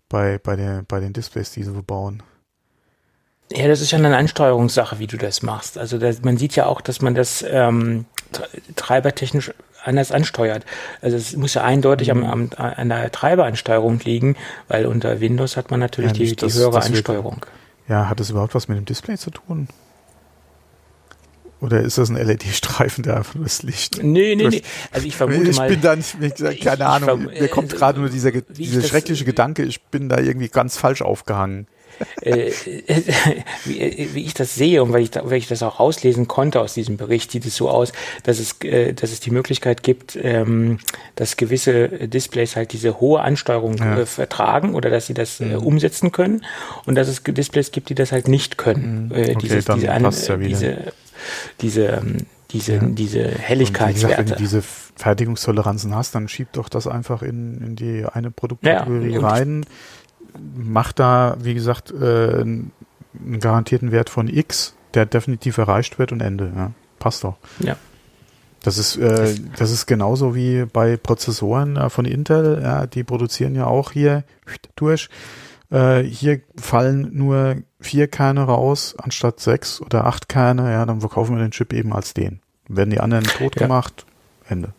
[0.09, 2.22] Bei, bei, der, bei den Displays, die sie bauen.
[3.52, 5.78] Ja, das ist ja eine Ansteuerungssache, wie du das machst.
[5.78, 8.07] Also das, man sieht ja auch, dass man das ähm,
[8.76, 9.52] treibertechnisch
[9.84, 10.64] anders ansteuert.
[11.00, 12.24] Also es muss ja eindeutig mhm.
[12.24, 14.36] am, am, an der Treiberansteuerung liegen,
[14.68, 17.40] weil unter Windows hat man natürlich ja, die, die das, höhere das Ansteuerung.
[17.40, 19.68] Wird, ja, hat das überhaupt was mit dem Display zu tun?
[21.60, 24.00] Oder ist das ein LED-Streifen, der einfach nur das Licht?
[24.02, 24.62] Nee, nee, nee.
[24.92, 25.68] Also ich vermute ich mal.
[25.68, 27.24] Ich bin da nicht, keine ich, Ahnung.
[27.24, 31.66] mir kommt gerade nur dieser, dieser schreckliche Gedanke, ich bin da irgendwie ganz falsch aufgehangen.
[32.20, 32.50] Äh,
[33.64, 36.61] wie, wie, ich das sehe und weil ich, da, weil ich das auch rauslesen konnte
[36.61, 40.18] aus diesem Bericht, sieht es so aus, dass es, äh, dass es die Möglichkeit gibt,
[40.20, 40.78] ähm,
[41.16, 44.00] dass gewisse Displays halt diese hohe Ansteuerung ja.
[44.00, 45.56] äh, vertragen oder dass sie das mhm.
[45.56, 46.44] umsetzen können
[46.87, 49.06] und dass es Displays gibt, die das halt nicht können.
[49.06, 49.12] Mhm.
[49.12, 50.92] Äh, okay, dieses, diese, an, ja diese,
[51.61, 52.16] diese, ähm,
[52.50, 52.82] diese, ja.
[52.82, 54.22] diese Helligkeitswerte.
[54.22, 58.30] Gesagt, wenn du diese Fertigungstoleranzen hast, dann schieb doch das einfach in, in die eine
[58.30, 59.66] Produktkategorie rein
[60.56, 62.72] macht da, wie gesagt, äh, einen
[63.40, 66.52] garantierten Wert von X, der definitiv erreicht wird und Ende.
[66.54, 66.72] Ja.
[66.98, 67.36] Passt doch.
[67.60, 67.76] Ja.
[68.62, 72.60] Das ist, äh, das ist genauso wie bei Prozessoren äh, von Intel.
[72.62, 74.24] Ja, die produzieren ja auch hier
[74.74, 75.08] durch.
[75.70, 80.72] Äh, hier fallen nur vier Kerne raus anstatt sechs oder acht Kerne.
[80.72, 82.40] Ja, dann verkaufen wir den Chip eben als den.
[82.68, 83.66] Werden die anderen tot ja.
[83.66, 84.06] gemacht,
[84.48, 84.72] Ende.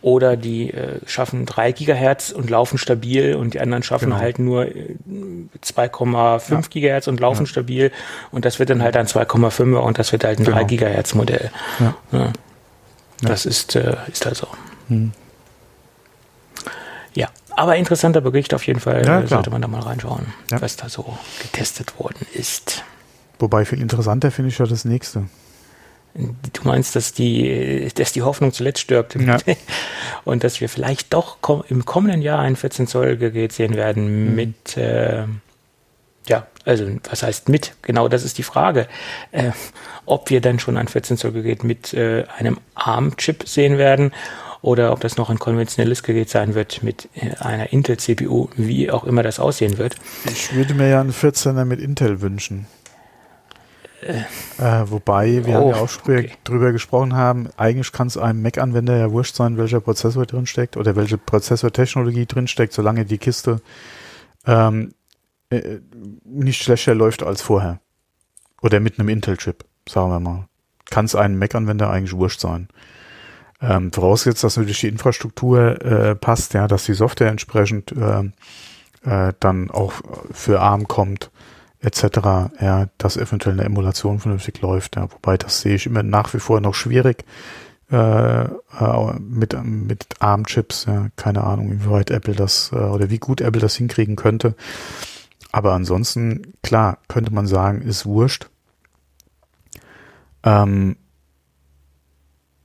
[0.00, 4.20] Oder die äh, schaffen 3 Gigahertz und laufen stabil und die anderen schaffen genau.
[4.20, 6.60] halt nur 2,5 ja.
[6.68, 7.46] Gigahertz und laufen ja.
[7.46, 7.92] stabil
[8.30, 10.56] und das wird dann halt ein 2,5er und das wird halt ein genau.
[10.56, 11.50] 3 Gigahertz Modell.
[12.10, 12.32] Ja.
[13.22, 14.48] Das ist, äh, ist halt so.
[14.88, 15.12] Hm.
[17.14, 19.04] Ja, aber interessanter Bericht auf jeden Fall.
[19.06, 22.84] Ja, sollte man da mal reinschauen, was da so getestet worden ist.
[23.38, 25.24] Wobei viel interessanter finde ich ja das nächste.
[26.16, 29.38] Du meinst, dass die, dass die Hoffnung zuletzt stirbt ja.
[30.24, 34.34] und dass wir vielleicht doch im kommenden Jahr ein 14 Zoll Gerät sehen werden mhm.
[34.34, 35.24] mit, äh,
[36.26, 37.74] ja, also was heißt mit?
[37.82, 38.88] Genau, das ist die Frage,
[39.32, 39.50] äh,
[40.06, 44.12] ob wir dann schon ein 14 Zoll Gerät mit äh, einem ARM-Chip sehen werden
[44.62, 48.90] oder ob das noch ein konventionelles Gerät sein wird mit äh, einer Intel CPU, wie
[48.90, 49.96] auch immer das aussehen wird.
[50.24, 52.66] Ich würde mir ja einen 14er mit Intel wünschen.
[54.02, 56.32] Äh, wobei, wir oh, haben ja auch schon okay.
[56.44, 60.96] drüber gesprochen haben, eigentlich kann es einem Mac-Anwender ja wurscht sein, welcher Prozessor drinsteckt oder
[60.96, 63.60] welche Prozessortechnologie drinsteckt, solange die Kiste
[64.46, 64.92] ähm,
[65.50, 65.78] äh,
[66.24, 67.80] nicht schlechter läuft als vorher.
[68.62, 70.48] Oder mit einem Intel-Chip, sagen wir mal.
[70.88, 72.68] Kann es einem Mac-Anwender eigentlich wurscht sein.
[73.60, 78.24] Ähm, vorausgesetzt, dass natürlich die Infrastruktur äh, passt, ja, dass die Software entsprechend äh,
[79.04, 79.94] äh, dann auch
[80.30, 81.30] für ARM kommt
[81.80, 82.02] etc.,
[82.60, 84.96] ja, dass eventuell eine Emulation vernünftig läuft.
[84.96, 87.24] Ja, wobei das sehe ich immer nach wie vor noch schwierig
[87.90, 90.86] äh, äh, mit, mit ARM-Chips.
[90.86, 94.54] Ja, keine Ahnung, inwieweit Apple das äh, oder wie gut Apple das hinkriegen könnte.
[95.52, 98.48] Aber ansonsten, klar, könnte man sagen, ist wurscht.
[100.42, 100.96] Ähm,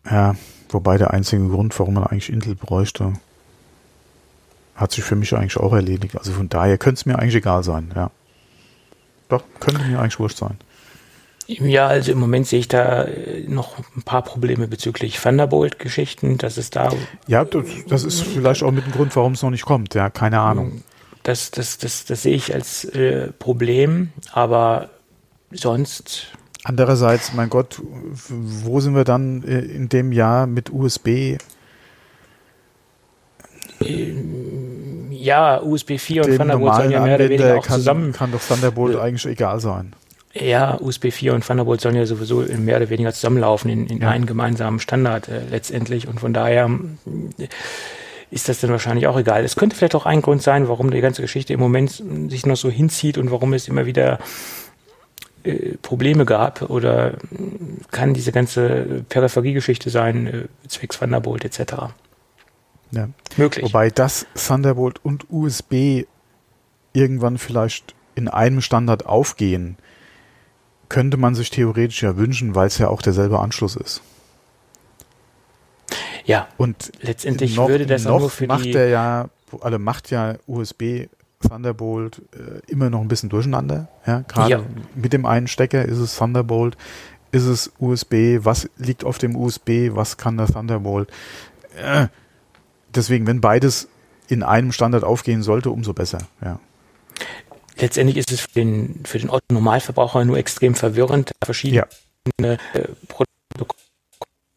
[0.10, 0.36] ja,
[0.69, 3.13] wobei der einzige Grund, warum man eigentlich Intel bräuchte,
[4.76, 6.17] hat sich für mich eigentlich auch erledigt.
[6.17, 8.12] Also von daher könnte es mir eigentlich egal sein, ja.
[9.32, 10.58] Doch, könnte mir eigentlich wurscht sein.
[11.48, 16.38] Ja, also im Moment sehe ich da äh, noch ein paar Probleme bezüglich Thunderbolt-Geschichten.
[16.38, 16.91] Das ist da.
[17.28, 19.94] Ja, das, das, ist vielleicht auch mit dem Grund, warum es noch nicht kommt.
[19.96, 20.84] Ja, keine Ahnung.
[21.24, 24.89] Das, das, das, das sehe ich als äh, Problem, aber
[25.50, 26.28] sonst.
[26.65, 27.82] Andererseits, mein Gott,
[28.28, 31.38] wo sind wir dann äh, in dem Jahr mit USB?
[35.22, 38.12] Ja, USB 4 und Thunderbolt sollen ja mehr oder weniger auch kann, zusammen.
[38.12, 39.94] Kann doch Thunderbolt äh, eigentlich egal sein.
[40.34, 44.10] Ja, USB 4 und Thunderbolt sollen ja sowieso mehr oder weniger zusammenlaufen in, in ja.
[44.10, 46.08] einen gemeinsamen Standard äh, letztendlich.
[46.08, 46.70] Und von daher
[47.38, 47.48] äh,
[48.32, 49.44] ist das dann wahrscheinlich auch egal.
[49.44, 52.56] Es könnte vielleicht auch ein Grund sein, warum die ganze Geschichte im Moment sich noch
[52.56, 54.20] so hinzieht und warum es immer wieder
[55.44, 57.13] äh, Probleme gab oder
[57.91, 61.94] kann diese ganze Peripheriegeschichte sein, äh, zwecks Thunderbolt etc.
[62.91, 63.10] Ja.
[63.38, 63.65] Möglich.
[63.65, 66.04] Wobei das Thunderbolt und USB
[66.93, 69.77] irgendwann vielleicht in einem Standard aufgehen,
[70.89, 74.01] könnte man sich theoretisch ja wünschen, weil es ja auch derselbe Anschluss ist.
[76.25, 76.47] Ja.
[76.58, 79.30] Und letztendlich noch, würde das auch nur für macht die er ja,
[79.62, 81.08] also macht ja USB
[81.41, 83.88] Thunderbolt äh, immer noch ein bisschen durcheinander.
[84.06, 84.62] Ja, gerade Ja.
[84.93, 86.77] mit dem einen Stecker ist es Thunderbolt,
[87.32, 91.10] ist es USB, was liegt auf dem USB, was kann der Thunderbolt.
[91.82, 92.08] Äh,
[92.95, 93.88] deswegen, wenn beides
[94.27, 96.19] in einem Standard aufgehen sollte, umso besser.
[96.43, 96.60] Ja.
[97.77, 101.88] Letztendlich ist es für den, für den Otto-Normalverbraucher nur extrem verwirrend, verschiedene
[102.41, 102.58] äh,
[103.08, 103.80] Protokolle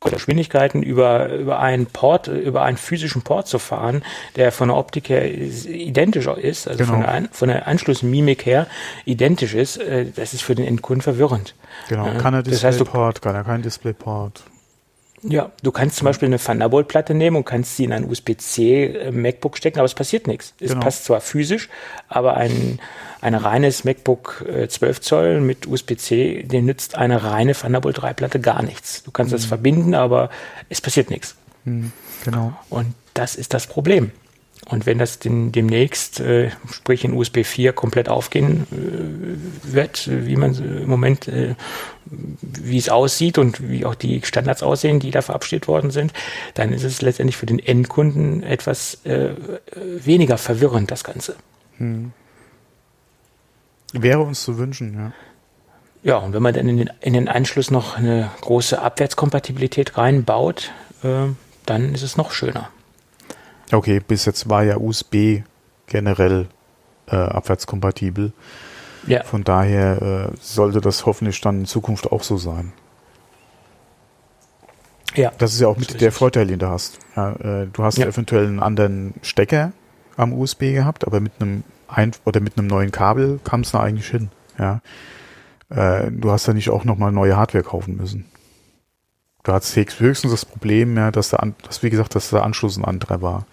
[0.04, 4.04] oder Geschwindigkeiten über, über einen Port, über einen physischen Port zu fahren,
[4.36, 6.90] der von der Optik her is- identisch ist, also Genau.
[6.92, 8.66] von, der Ein, von der Anschlussmimik her
[9.06, 11.54] identisch ist, äh, das ist für den Endkunden verwirrend.
[11.88, 12.06] Genau.
[12.06, 14.42] Ja, kann er das heißt, Displayport, kann er kein Displayport.
[15.26, 19.10] Ja, du kannst zum Beispiel eine Thunderbolt-Platte nehmen und kannst sie in ein USB-C äh,
[19.10, 20.52] MacBook stecken, aber es passiert nichts.
[20.60, 20.82] Es Genau.
[20.82, 21.70] passt zwar physisch,
[22.08, 22.78] aber ein,
[23.22, 28.62] ein reines MacBook äh, 12 Zoll mit USB-C, den nützt eine reine Thunderbolt 3-Platte gar
[28.62, 29.02] nichts.
[29.02, 30.28] Du kannst das verbinden, aber
[30.68, 31.36] es passiert nichts.
[31.64, 31.90] Hm,
[32.24, 32.52] genau.
[32.68, 34.12] Und das ist das Problem.
[34.70, 40.36] Und wenn das den, demnächst, äh, sprich in USB 4, komplett aufgehen äh, wird, wie
[40.36, 41.54] man äh, im Moment, äh,
[42.06, 46.12] wie es aussieht und wie auch die Standards aussehen, die da verabschiedet worden sind,
[46.54, 49.30] dann ist es letztendlich für den Endkunden etwas äh,
[49.76, 51.36] weniger verwirrend, das Ganze.
[53.92, 55.12] Wäre uns zu wünschen, ja.
[56.02, 60.70] Ja, und wenn man dann in den, in den Anschluss noch eine große Abwärtskompatibilität reinbaut,
[61.02, 61.28] äh,
[61.64, 62.68] dann ist es noch schöner.
[63.72, 65.42] Okay, bis jetzt war ja USB
[65.86, 66.46] generell
[67.06, 68.32] äh, abwärtskompatibel.
[69.06, 72.72] Ja, Von daher äh, sollte das hoffentlich dann in Zukunft auch so sein.
[75.14, 75.30] ja.
[75.38, 76.10] Das ist ja auch mit der.
[76.12, 76.98] Vorteil, den du hast.
[77.16, 78.06] Ja, äh, du hast Ja.
[78.06, 79.72] eventuell einen anderen Stecker
[80.16, 83.80] am USB gehabt, aber mit einem ein oder mit einem neuen Kabel kam es da
[83.80, 84.30] eigentlich hin.
[84.58, 84.80] Ja,
[85.68, 88.24] äh, du hast ja nicht auch nochmal neue Hardware kaufen müssen.
[89.44, 92.76] Du hattest höchst- höchstens das Problem, ja, dass der, dass, wie gesagt, dass der Anschluss
[92.76, 93.46] ein anderer war.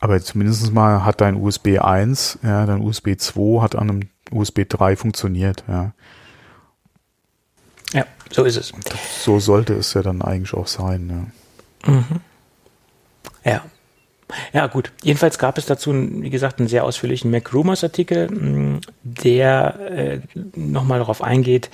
[0.00, 4.00] Aber zumindest mal hat dein USB 1, ja, dein USB 2 hat an einem
[4.30, 5.92] USB 3 funktioniert, ja.
[7.92, 8.72] ja, so ist es.
[9.22, 11.30] So sollte es ja dann eigentlich auch sein,
[11.86, 11.92] ja.
[13.44, 13.64] Ja.
[14.52, 14.90] Ja, gut.
[15.02, 20.20] Jedenfalls gab es dazu, wie gesagt, einen sehr ausführlichen Mac Rumors Artikel, der äh,
[20.56, 21.70] nochmal darauf eingeht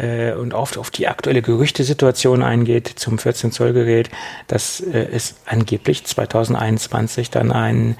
[0.00, 4.10] äh, und oft auf die aktuelle Gerüchtesituation eingeht zum 14 Zoll Gerät,
[4.46, 7.96] dass äh, es angeblich 2021 dann ein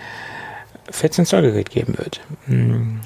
[0.90, 2.20] 14 Zoll Gerät geben wird.
[2.46, 3.00] Mh,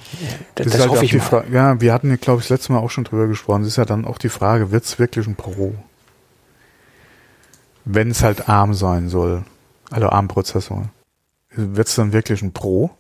[0.55, 1.45] Das, das, ist halt hoffe auch ich mal.
[1.53, 3.63] Ja, wir hatten ja, glaube ich, das letzte Mal auch schon drüber gesprochen.
[3.63, 5.75] Es ist ja dann auch die Frage, wird es wirklich ein Pro?
[7.85, 9.45] Wenn es halt ARM sein soll,
[9.91, 10.89] also ARM-Prozessor,
[11.51, 12.91] wird es dann wirklich ein Pro?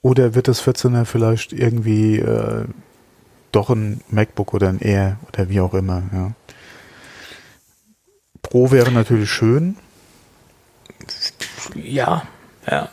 [0.00, 2.64] Oder wird das 14er vielleicht irgendwie äh,
[3.52, 6.32] doch ein MacBook oder ein Air oder wie auch immer, ja.
[8.42, 9.76] Pro wäre natürlich schön.
[11.74, 12.22] Ja,
[12.68, 12.88] ja.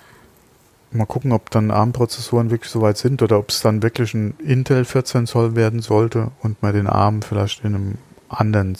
[0.91, 4.35] Mal gucken, ob dann ARM-Prozessoren wirklich so weit sind oder ob es dann wirklich ein
[4.39, 8.77] Intel 14 Zoll werden sollte und man den ARM vielleicht in einem anderen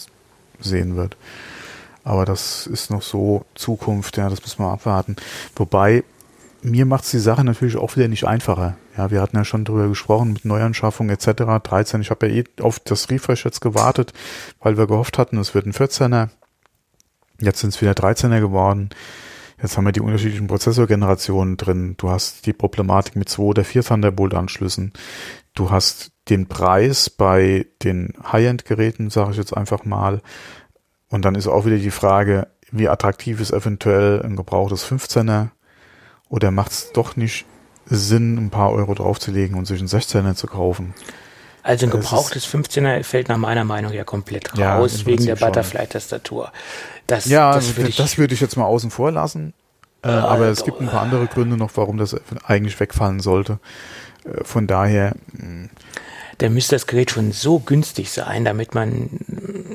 [0.60, 1.18] sehen wird.
[2.04, 5.16] Aber das ist noch so Zukunft, ja, das müssen wir abwarten.
[5.56, 6.04] Wobei,
[6.62, 8.76] mir macht es die Sache natürlich auch wieder nicht einfacher.
[9.00, 11.64] Ja, wir hatten ja schon drüber gesprochen mit Neuanschaffung etc.
[11.64, 12.02] 13.
[12.02, 14.12] Ich habe ja eh auf das Refresh jetzt gewartet,
[14.60, 16.28] weil wir gehofft hatten, es wird ein 14er.
[17.40, 18.90] Jetzt sind es wieder 13er geworden.
[19.62, 21.96] Jetzt haben wir die unterschiedlichen Prozessorgenerationen drin.
[21.96, 24.92] Du hast die Problematik mit zwei oder vier Thunderbolt-Anschlüssen.
[25.54, 30.22] Du hast den Preis bei den High-End-Geräten, sage ich jetzt einfach mal.
[31.08, 35.52] Und dann ist auch wieder die Frage, wie attraktiv ist eventuell ein gebrauchtes 15er?
[36.28, 37.46] Oder macht es doch nicht
[37.90, 40.94] Sinn, ein paar Euro draufzulegen und sich einen 16er zu kaufen?
[41.64, 45.36] Also ein gebrauchtes 15er fällt nach meiner Meinung ja komplett Ja, raus im wegen der.
[45.36, 46.52] Butterfly-Tastatur.
[47.08, 49.54] Das, Ja, das würde ich, das würde ich jetzt mal außen vor lassen.
[50.02, 53.60] Äh, aber es gibt ein paar andere Gründe noch, warum das eigentlich wegfallen sollte.
[54.24, 55.70] Äh, von daher, mh,
[56.40, 59.10] da müsste das Gerät schon so günstig sein, damit man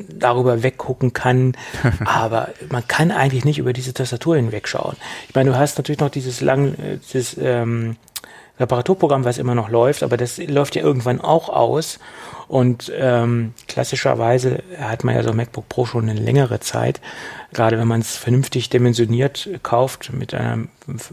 [0.09, 1.57] darüber weggucken kann.
[2.05, 4.97] Aber man kann eigentlich nicht über diese Tastatur hinwegschauen.
[5.29, 7.97] Ich meine, du hast natürlich noch dieses lang, äh, dieses ähm,
[8.59, 11.99] Reparaturprogramm, was immer noch läuft, aber das läuft ja irgendwann auch aus.
[12.49, 17.01] Und ähm, klassischerweise hat man ja so ein MacBook Pro schon eine längere Zeit.
[17.53, 20.67] Gerade wenn man es vernünftig dimensioniert kauft mit einer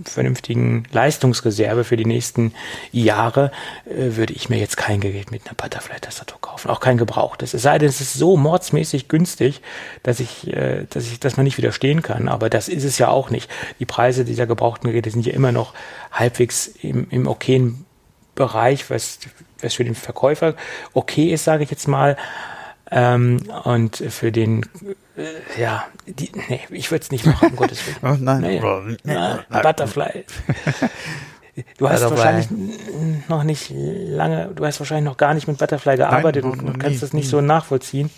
[0.05, 2.53] vernünftigen Leistungsreserve für die nächsten
[2.91, 3.51] Jahre,
[3.85, 6.69] äh, würde ich mir jetzt kein Gerät mit einer Butterfly-Tastatur kaufen.
[6.69, 7.53] Auch kein gebrauchtes.
[7.53, 9.61] Es sei denn, es ist so mordsmäßig günstig,
[10.03, 12.27] dass ich, äh, dass ich, dass man nicht widerstehen kann.
[12.27, 13.49] Aber das ist es ja auch nicht.
[13.79, 15.73] Die Preise dieser gebrauchten Geräte sind ja immer noch
[16.11, 17.85] halbwegs im, im okayen
[18.33, 19.19] Bereich, was,
[19.63, 20.55] was für den Verkäufer
[20.93, 22.17] okay ist, sage ich jetzt mal.
[22.93, 24.65] Ähm, und für den,
[25.15, 27.97] äh, ja, die, nee, ich würde es nicht machen, um Gottes Willen.
[28.03, 28.41] Oh, nein.
[28.41, 30.25] Nee, Oh, na, Butterfly.
[31.77, 32.17] Du hast Butterfly.
[32.17, 32.47] wahrscheinlich
[33.27, 36.95] noch nicht lange, du hast wahrscheinlich noch gar nicht mit Butterfly gearbeitet noch- und, kannst
[36.95, 37.29] nie, das nicht nie.
[37.29, 38.09] so nachvollziehen.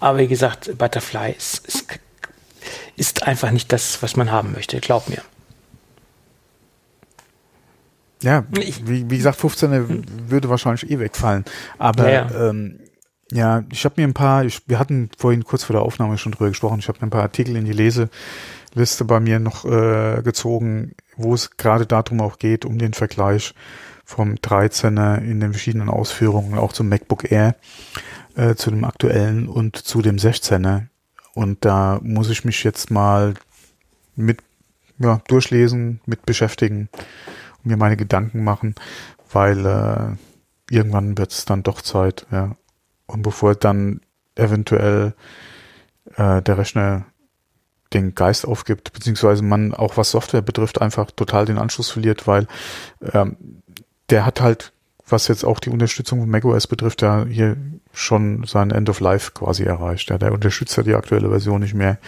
[0.00, 1.86] Aber wie gesagt, Butterfly ist, ist,
[2.96, 5.22] ist einfach nicht das, was man haben möchte, glaub mir.
[8.22, 11.44] Ja, wie, wie gesagt, 15 würde wahrscheinlich eh wegfallen.
[11.78, 12.80] Aber Ja, ja, ähm,
[13.30, 16.32] ja ich habe mir ein paar, ich, wir hatten vorhin kurz vor der Aufnahme schon
[16.32, 20.22] drüber gesprochen, ich habe mir ein paar Artikel in die Leseliste bei mir noch äh,
[20.22, 23.54] gezogen, wo es gerade darum auch geht, um den Vergleich
[24.04, 27.54] vom 13er in den verschiedenen Ausführungen, auch zum MacBook Air,
[28.36, 30.86] äh, zu dem aktuellen und zu dem 16er.
[31.34, 33.34] Und da muss ich mich jetzt mal
[34.16, 34.38] mit
[34.98, 36.88] ja, durchlesen, mit beschäftigen
[37.68, 38.74] mir meine Gedanken machen,
[39.32, 42.56] weil äh, irgendwann wird es dann doch Zeit, ja.
[43.06, 44.02] Und bevor dann
[44.34, 45.14] eventuell
[46.16, 47.06] äh, der Rechner
[47.94, 52.46] den Geist aufgibt, beziehungsweise man auch was Software betrifft, einfach total den Anschluss verliert, weil
[53.12, 53.36] ähm,
[54.10, 54.72] der hat halt,
[55.08, 57.56] was jetzt auch die Unterstützung von macOS betrifft, ja hier
[57.92, 60.10] schon sein End of Life quasi erreicht.
[60.10, 61.98] Ja, der unterstützt ja die aktuelle Version nicht mehr.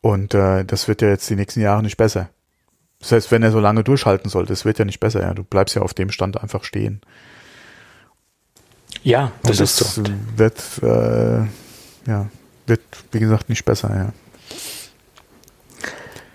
[0.00, 2.28] Und äh, das wird ja jetzt die nächsten Jahre nicht besser.
[3.02, 5.20] Selbst wenn er so lange durchhalten sollte, es wird ja nicht besser.
[5.20, 5.34] Ja.
[5.34, 7.00] Du bleibst ja auf dem Stand einfach stehen.
[9.02, 10.02] Ja, das, Und ist so.
[10.36, 11.40] wird, äh,
[12.08, 12.30] ja,
[12.66, 14.12] wird, wie gesagt, nicht besser, ja.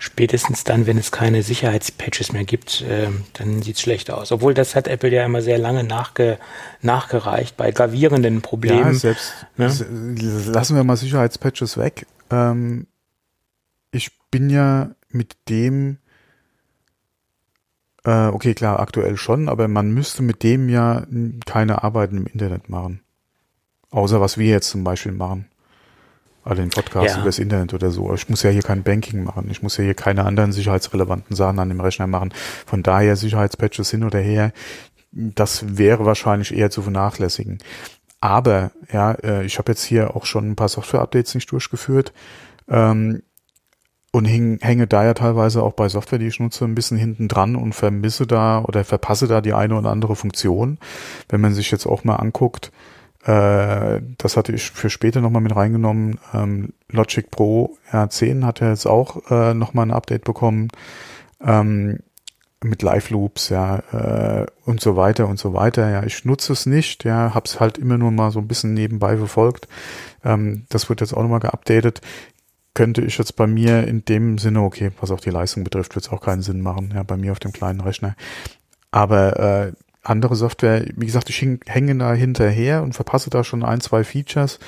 [0.00, 4.30] Spätestens dann, wenn es keine Sicherheitspatches mehr gibt, ähm, dann sieht es schlecht aus.
[4.30, 6.38] Obwohl das hat Apple ja immer sehr lange nachge
[6.82, 8.94] nachgereicht bei gravierenden Ja, Problemen.
[8.94, 9.66] selbst, ne?
[10.46, 12.06] lassen wir mal Sicherheitspatches weg.
[12.30, 12.86] Ähm,
[13.90, 15.98] ich bin ja mit dem,
[18.08, 21.06] äh, okay, klar, aktuell schon, aber man müsste mit dem ja
[21.44, 23.00] keine Arbeiten im Internet machen.
[23.90, 25.46] Außer was wir jetzt zum Beispiel machen.
[26.44, 27.20] Also den Podcast Ja.
[27.22, 28.14] übers Internet oder so.
[28.14, 29.48] Ich muss ja hier kein Banking machen.
[29.50, 32.32] Ich muss ja hier keine anderen sicherheitsrelevanten Sachen an dem Rechner machen.
[32.64, 34.52] Von daher Sicherheitspatches hin oder her,
[35.12, 37.58] das wäre wahrscheinlich eher zu vernachlässigen.
[38.20, 42.12] Aber ja, äh, ich habe jetzt hier auch schon ein paar Software-Updates nicht durchgeführt
[42.68, 43.22] ähm,
[44.10, 47.28] und häng, hänge da ja teilweise auch bei Software, die ich nutze, ein bisschen hinten
[47.28, 50.78] dran und vermisse da oder verpasse da die eine oder andere Funktion.
[51.28, 52.72] Wenn man sich jetzt auch mal anguckt,
[53.24, 58.70] äh, das hatte ich für später nochmal mit reingenommen, ähm, Logic Pro R10 hat ja
[58.70, 60.68] jetzt auch äh, nochmal ein Update bekommen.
[61.40, 61.98] Ähm,
[62.64, 65.88] mit Live Loops, ja, äh, und so weiter und so weiter.
[65.90, 69.16] Ja, ich nutze es nicht, ja, hab's halt immer nur mal so ein bisschen nebenbei
[69.16, 69.68] verfolgt.
[70.24, 72.00] Ähm, das wird jetzt auch nochmal geupdatet.
[72.74, 76.04] Könnte ich jetzt bei mir in dem Sinne, okay, was auch die Leistung betrifft, wird
[76.04, 78.14] es auch keinen Sinn machen, ja, bei mir auf dem kleinen Rechner.
[78.90, 83.64] Aber äh, andere Software, wie gesagt, ich häng- hänge da hinterher und verpasse da schon
[83.64, 84.58] ein, zwei Features,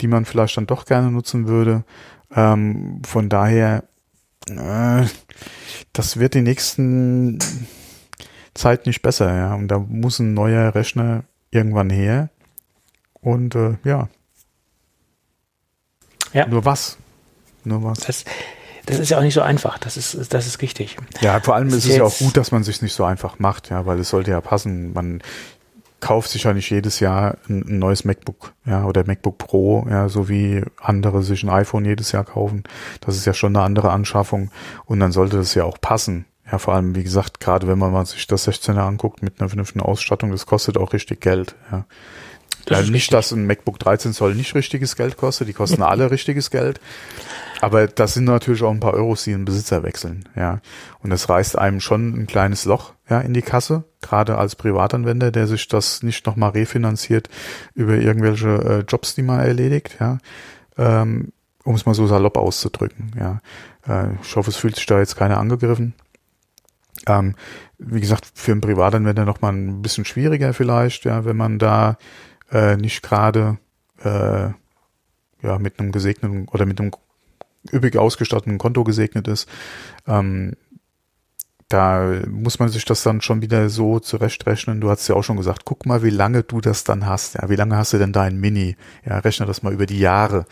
[0.00, 1.84] die man vielleicht dann doch gerne nutzen würde.
[2.34, 3.84] Ähm, von daher,
[4.48, 5.04] äh,
[5.92, 7.38] das wird die nächsten
[8.54, 9.54] Zeit nicht besser, ja.
[9.54, 12.30] Und da muss ein neuer Rechner irgendwann her.
[13.20, 14.08] Und äh, ja.
[16.32, 16.46] Ja.
[16.48, 16.98] Nur was?
[17.64, 18.00] Nur was?
[18.00, 18.24] Das,
[18.86, 19.78] das ist ja auch nicht so einfach.
[19.78, 20.96] Das ist, das ist richtig.
[21.20, 23.38] Ja, vor allem Das ist es ja auch gut, dass man sich nicht so einfach
[23.38, 24.92] macht, ja, weil es sollte ja passen.
[24.92, 25.22] Man
[26.00, 30.08] kauft sich ja nicht jedes Jahr ein, ein neues MacBook, ja, oder MacBook Pro, ja,
[30.08, 32.64] so wie andere sich ein iPhone jedes Jahr kaufen.
[33.00, 34.50] Das ist ja schon eine andere Anschaffung
[34.84, 36.26] und dann sollte das ja auch passen.
[36.50, 39.48] Ja, vor allem, wie gesagt, gerade wenn man mal sich das 16er anguckt mit einer
[39.48, 41.86] vernünftigen Ausstattung, das kostet auch richtig Geld, ja.
[42.66, 43.10] Das ja, ist nicht, richtig.
[43.10, 46.80] dass ein MacBook 13 Zoll nicht richtiges Geld kostet, die kosten alle richtiges Geld.
[47.62, 50.60] Aber das sind natürlich auch ein paar Euros, die den Besitzer wechseln, ja.
[50.98, 55.30] Und das reißt einem schon ein kleines Loch, ja, in die Kasse, gerade als Privatanwender,
[55.30, 57.28] der sich das nicht nochmal refinanziert
[57.76, 60.18] über irgendwelche äh, Jobs, die man erledigt, ja.
[60.76, 63.38] Ähm, um es mal so salopp auszudrücken, ja.
[63.86, 65.94] Äh, ich hoffe, es fühlt sich da jetzt keiner angegriffen.
[67.06, 67.36] Ähm,
[67.78, 71.96] wie gesagt, für einen Privatanwender noch mal ein bisschen schwieriger vielleicht, ja, wenn man da
[72.50, 73.58] äh, nicht gerade
[74.02, 74.50] äh,
[75.42, 76.90] ja mit einem gesegneten oder mit einem
[77.72, 79.48] üppig ausgestatteten Konto gesegnet ist.
[80.06, 80.54] Ähm,
[81.68, 84.80] da muss man sich das dann schon wieder so zurechtrechnen.
[84.80, 87.34] Du hast ja auch schon gesagt, guck mal, wie lange du das dann hast.
[87.36, 88.76] Ja, wie lange hast du denn dein Mini?
[89.06, 90.44] Ja, rechne das mal über die Jahre.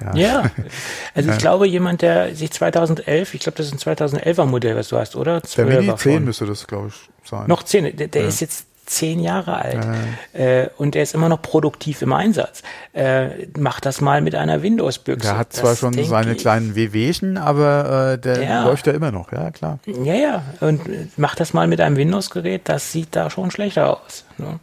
[0.00, 0.50] Ja, Ja,
[1.14, 4.88] also ich glaube, jemand, der sich 2011, ich glaube, das ist ein 2011er Modell, was
[4.88, 5.40] du hast, oder?
[5.40, 7.48] der Mini 12er 10 von- müsste das, glaube ich, sein.
[7.48, 9.86] Noch zehn, der, der ist jetzt zehn Jahre alt
[10.32, 12.62] äh, und der ist immer noch produktiv im Einsatz.
[12.92, 15.28] Äh, mach das mal mit einer Windows-Büchse.
[15.28, 18.64] Der hat zwar Das schon seine ich- kleinen WWchen, aber äh, der Ja.
[18.64, 19.78] läuft ja immer noch, ja klar.
[19.86, 20.80] Ja, ja, und
[21.18, 24.24] mach das mal mit einem Windows-Gerät, das sieht da schon schlechter aus.
[24.38, 24.58] Ne?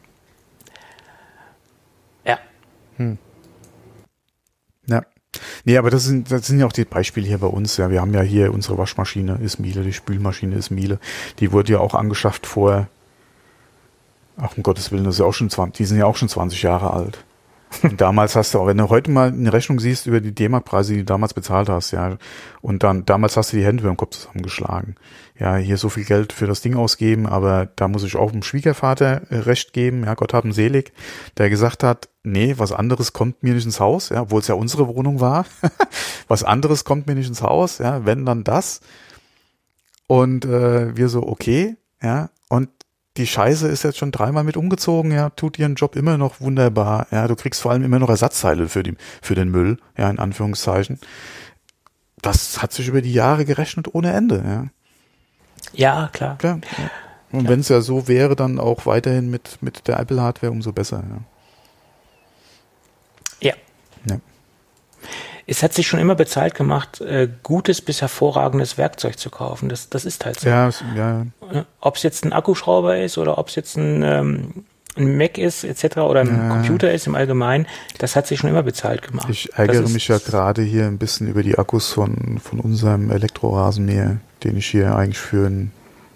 [2.26, 2.40] Ja.
[2.98, 3.18] Hm.
[4.88, 5.02] Ja.
[5.66, 7.78] Nee, aber das sind, das sind ja auch die Beispiele hier bei uns.
[7.78, 11.00] Ja, wir haben ja hier unsere Waschmaschine ist Miele, die Spülmaschine ist Miele.
[11.40, 12.88] Die wurde ja auch angeschafft vor,
[14.38, 16.30] ach um Gottes Willen, das ist ja auch schon 20, die sind ja auch schon
[16.30, 17.24] 20 Jahre alt.
[17.84, 20.94] Und damals hast du auch, wenn du heute mal eine Rechnung siehst über die D-Mark-Preise,
[20.94, 22.18] die du damals bezahlt hast, ja,
[22.62, 24.96] und dann, damals hast du die Hände über den Kopf zusammengeschlagen.
[25.38, 28.44] Ja, hier so viel Geld für das Ding ausgeben, aber da muss ich auch dem
[28.44, 30.94] Schwiegervater recht geben, ja, Gott hab ihn selig,
[31.38, 34.56] der gesagt hat, nee, was anderes kommt mir nicht ins Haus, ja, obwohl es ja
[34.56, 35.46] unsere Wohnung war.
[36.28, 38.80] was anderes kommt mir nicht ins Haus, ja, wenn dann das.
[40.08, 42.70] Und äh, wir so, okay, ja, und
[43.18, 47.08] die Scheiße ist jetzt schon dreimal mit umgezogen, ja, tut ihren Job immer noch wunderbar,
[47.12, 50.20] ja, du kriegst vor allem immer noch Ersatzteile für, die, für den Müll, ja, in
[50.20, 51.00] Anführungszeichen.
[52.22, 54.68] Das hat sich über die Jahre gerechnet ohne Ende, ja.
[55.74, 56.38] Ja, klar.
[56.38, 56.92] klar ja.
[57.32, 61.04] Und wenn es ja so wäre, dann auch weiterhin mit, mit der Apple-Hardware umso besser,
[61.10, 61.22] ja.
[63.50, 63.54] Ja.
[64.10, 64.20] ja
[65.48, 69.70] es hat sich schon immer bezahlt gemacht, äh, gutes bis hervorragendes Werkzeug zu kaufen.
[69.70, 70.50] Das, das ist halt so.
[70.50, 71.26] Ja, ja.
[71.82, 74.66] Ob es jetzt ein Akkuschrauber ist oder ob es jetzt ein, ähm,
[74.98, 75.98] ein Mac ist etc.
[75.98, 76.50] oder ein ja.
[76.50, 77.68] Computer ist im Allgemeinen,
[78.00, 79.28] das hat sich schon immer bezahlt gemacht.
[79.30, 84.18] Ich ärgere mich ja gerade hier ein bisschen über die Akkus von, von unserem Elektrorasenmäher,
[84.44, 85.72] den ich hier eigentlich für, ein,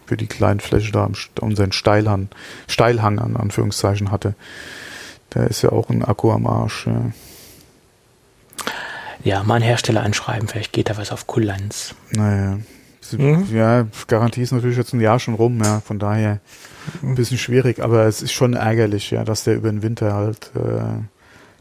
[0.07, 1.07] für die kleinen Fläche da,
[1.41, 2.29] unseren Steilhang,
[2.67, 4.33] Steilhang an Anführungszeichen hatte.
[5.29, 6.87] Da ist ja auch ein Akku am Arsch.
[6.87, 7.11] Ja
[9.23, 11.95] ja, mal einen Hersteller anschreiben, vielleicht geht da was auf Kulanz.
[12.11, 12.59] Naja.
[13.11, 13.47] Mhm.
[13.51, 16.39] Ja, Garantie ist natürlich jetzt ein Jahr schon rum, ja, von daher
[17.01, 20.51] ein bisschen schwierig, aber es ist schon ärgerlich, ja, dass der über den Winter halt
[20.55, 21.01] äh,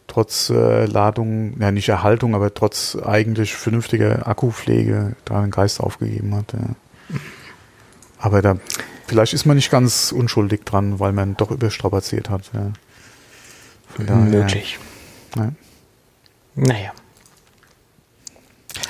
[0.06, 6.34] trotz äh, Ladung, ja nicht Erhaltung, aber trotz eigentlich vernünftiger Akkupflege da den Geist aufgegeben
[6.34, 6.52] hat.
[6.52, 7.18] Ja.
[8.18, 8.56] Aber da
[9.06, 12.50] vielleicht ist man nicht ganz unschuldig dran, weil man doch überstrapaziert hat.
[12.52, 14.14] Ja.
[14.16, 14.78] Möglich.
[15.36, 15.52] Ja.
[16.54, 16.92] Naja.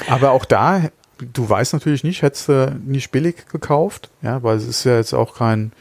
[0.08, 4.66] Aber auch da, du weißt natürlich nicht, hättest du nicht billig gekauft, ja, weil es
[4.66, 5.72] ist ja jetzt auch kein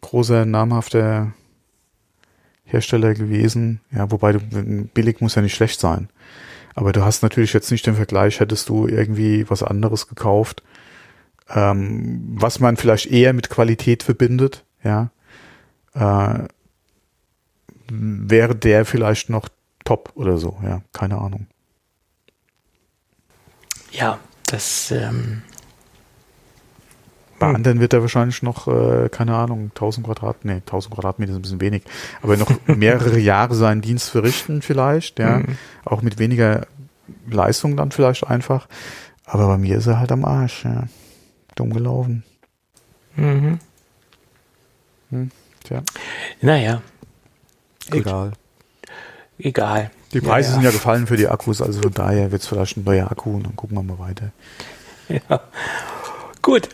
[0.00, 1.32] großer, namhafter
[2.64, 3.80] Hersteller gewesen.
[3.90, 6.08] Ja, wobei du, billig muss ja nicht schlecht sein.
[6.74, 10.62] Aber du hast natürlich jetzt nicht den Vergleich, hättest du irgendwie was anderes gekauft,
[11.48, 15.10] ähm, was man vielleicht eher mit Qualität verbindet, ja,
[15.94, 16.44] äh,
[17.88, 19.48] wäre der vielleicht noch
[19.84, 21.46] top oder so, ja, keine Ahnung.
[23.96, 24.90] Ja, das.
[24.90, 25.42] Ähm,
[27.38, 31.38] bei anderen wird er wahrscheinlich noch, äh, keine Ahnung, 1000 Quadrat, nee, 1000 Quadratmeter ist
[31.38, 31.82] ein bisschen wenig,
[32.22, 35.58] aber noch mehrere Jahre seinen Dienst verrichten vielleicht, ja, mhm.
[35.84, 36.66] auch mit weniger
[37.28, 38.68] Leistung dann vielleicht einfach.
[39.24, 40.84] Aber bei mir ist er halt am Arsch, ja.
[41.56, 42.22] Dumm gelaufen.
[43.16, 43.58] Mhm.
[45.10, 45.30] Hm,
[45.64, 45.82] tja.
[46.40, 46.82] Naja.
[47.90, 48.32] Egal.
[49.38, 49.90] Egal.
[50.12, 52.76] Die Preise ja, sind ja gefallen für die Akkus, also von daher wird es vielleicht
[52.76, 54.30] ein neuer Akku und dann gucken wir mal weiter.
[55.08, 55.40] Ja.
[56.42, 56.68] Gut.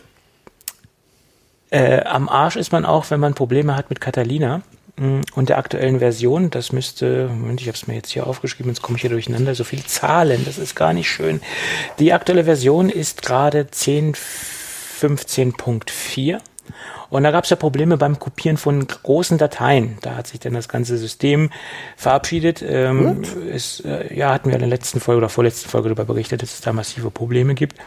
[1.69, 4.61] Äh, am Arsch ist man auch, wenn man Probleme hat mit Catalina
[4.97, 6.51] mm, und der aktuellen Version.
[6.51, 9.55] Das müsste, Moment, ich habe es mir jetzt hier aufgeschrieben, jetzt komme ich hier durcheinander,
[9.55, 11.41] so viele Zahlen, das ist gar nicht schön.
[11.99, 16.39] Die aktuelle Version ist gerade 10.15.4
[17.13, 19.99] und da gab es ja Probleme beim Kopieren von großen Dateien.
[20.01, 21.51] Da hat sich dann das ganze System
[21.95, 22.65] verabschiedet.
[22.67, 26.41] Ähm, es, äh, ja, hatten wir in der letzten Folge oder vorletzten Folge darüber berichtet,
[26.41, 27.77] dass es da massive Probleme gibt.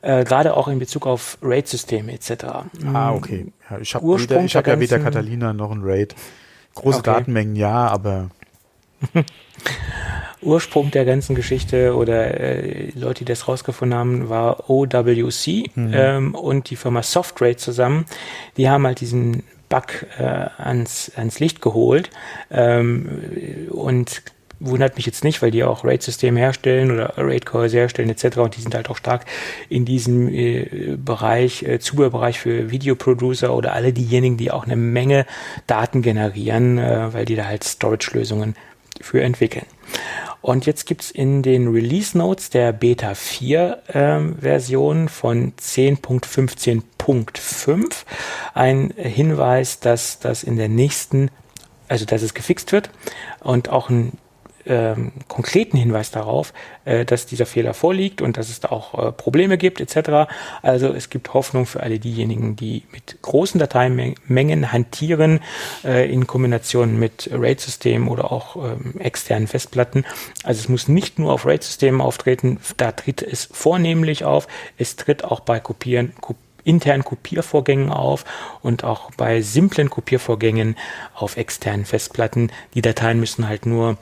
[0.00, 2.44] Äh, Gerade auch in Bezug auf RAID-Systeme etc.
[2.94, 3.52] Ah, okay.
[3.68, 6.14] Ja, ich habe hab ja weder Catalina noch ein RAID.
[6.76, 7.14] Große okay.
[7.14, 8.30] Datenmengen ja, aber
[10.42, 15.92] Ursprung der ganzen Geschichte oder äh, Leute, die das rausgefunden haben, war OWC mhm.
[15.92, 18.06] ähm, und die Firma Softrate zusammen.
[18.56, 22.10] Die haben halt diesen Bug äh, ans, ans Licht geholt
[22.50, 24.22] ähm, und
[24.58, 28.38] wundert mich jetzt nicht, weil die auch RAID-Systeme herstellen oder RAID-Cores herstellen etc.
[28.38, 29.26] Und die sind halt auch stark
[29.68, 35.26] in diesem äh, Bereich, äh, Zubehörbereich für Videoproducer oder alle diejenigen, die auch eine Menge
[35.66, 38.54] Daten generieren, äh, weil die da halt Storage-Lösungen
[39.02, 39.66] für entwickeln.
[40.42, 48.04] Und jetzt gibt's in den Release Notes der Beta 4 ähm, Version von 10.15.5
[48.54, 51.32] ein Hinweis, dass das in der nächsten,
[51.88, 52.90] also dass es gefixt wird
[53.40, 54.12] und auch ein
[54.66, 56.52] ähm, konkreten Hinweis darauf,
[56.84, 60.30] äh, dass dieser Fehler vorliegt und dass es da auch äh, Probleme gibt etc.
[60.62, 65.40] Also es gibt Hoffnung für alle diejenigen, die mit großen Dateimengen hantieren
[65.84, 70.04] äh, in Kombination mit RAID-Systemen oder auch ähm, externen Festplatten.
[70.44, 74.48] Also es muss nicht nur auf RAID-Systemen auftreten, da tritt es vornehmlich auf.
[74.78, 76.12] Es tritt auch bei Kopieren,
[76.66, 78.24] internen Kopiervorgängen auf
[78.60, 80.76] und auch bei simplen Kopiervorgängen
[81.14, 82.50] auf externen Festplatten.
[82.74, 83.96] Die Dateien müssen halt nur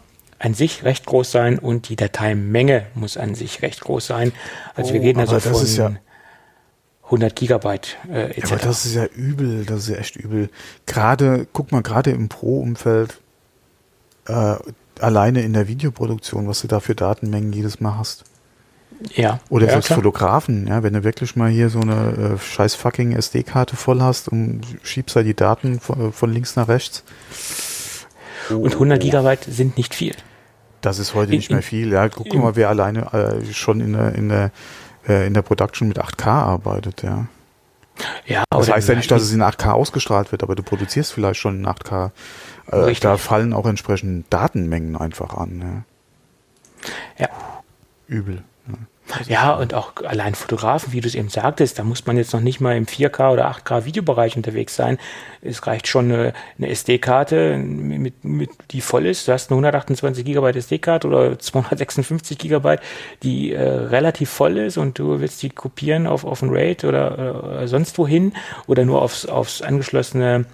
[0.45, 4.32] an sich recht groß sein und die Dateimenge muss an sich recht groß sein.
[4.74, 5.92] Also Oh, wir reden also von ist ja-
[7.05, 8.38] 100 Gigabyte äh, etc.
[8.38, 10.49] Ja, aber das ist ja übel, das ist ja echt übel.
[10.86, 13.20] Gerade, guck mal, gerade im Pro-Umfeld,
[14.26, 14.57] äh,
[15.01, 18.24] alleine in der Videoproduktion, was du da für Datenmengen jedes Mal hast.
[19.14, 19.40] ja.
[19.51, 19.99] Oder ja, selbst klar.
[19.99, 24.28] Fotografen, ja, wenn du wirklich mal hier so eine äh, scheiß fucking SD-Karte voll hast
[24.28, 27.03] und schiebst da die Daten von, von links nach rechts.
[28.51, 30.14] Und 100 Gigabyte sind nicht viel.
[30.85, 31.91] Das ist heute In- nicht mehr viel.
[31.93, 34.51] Ja, guck in- mal, wer alleine äh, schon in der, in der,
[35.09, 37.26] äh, in der Production mit 8K arbeitet, ja.
[38.26, 41.39] Ja, Das heißt ja nicht, dass es in 8K ausgestrahlt wird, aber du produzierst vielleicht
[41.39, 42.11] schon in 8K.
[42.70, 45.85] Äh, da fallen auch entsprechend Datenmengen einfach an.
[47.18, 47.26] Ja.
[47.26, 47.28] Ja.
[48.09, 48.43] Übel.
[48.66, 48.74] Ja.
[49.29, 52.41] Ja, und auch allein Fotografen, wie du es eben sagtest, da muss man jetzt noch
[52.41, 54.99] nicht mal im 4K oder 8K Videobereich unterwegs sein.
[55.43, 59.29] Es reicht schon eine, eine SD-Karte, mit, mit, die voll ist.
[59.29, 62.81] Du hast eine 128 Gigabyte SD-Karte oder 256 Gigabyte,
[63.23, 67.61] die äh, relativ voll ist und du willst die kopieren auf, auf ein RAID oder
[67.63, 68.33] äh, sonst wohin
[68.67, 70.47] oder nur aufs, aufs angeschlossene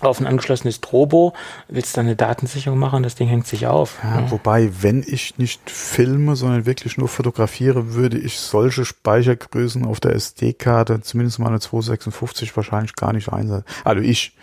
[0.00, 1.32] auf ein angeschlossenes Trobo,
[1.68, 3.98] willst dann eine Datensicherung machen, das Ding hängt sich auf.
[4.02, 10.00] Ja, wobei, wenn ich nicht filme, sondern wirklich nur fotografiere, würde ich solche Speichergrößen auf
[10.00, 13.64] der SD-Karte, zumindest mal eine 256, wahrscheinlich gar nicht einsetzen.
[13.84, 14.36] Also ich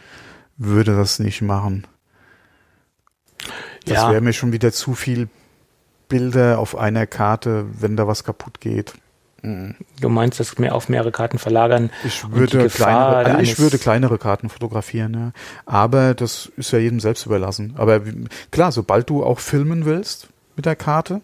[0.57, 1.85] würde das nicht machen.
[3.85, 4.11] Das Ja.
[4.11, 5.27] wäre mir schon wieder zu viel
[6.07, 8.93] Bilder auf einer Karte, wenn da was kaputt geht.
[9.41, 11.89] Du meinst, das mehr auf mehrere Karten verlagern.
[12.03, 15.31] Ich würde kleinere, also ich würde kleinere Karten fotografieren, ja.
[15.65, 17.73] Aber das ist ja jedem selbst überlassen.
[17.77, 18.01] Aber
[18.51, 21.21] klar, sobald du auch filmen willst mit der Karte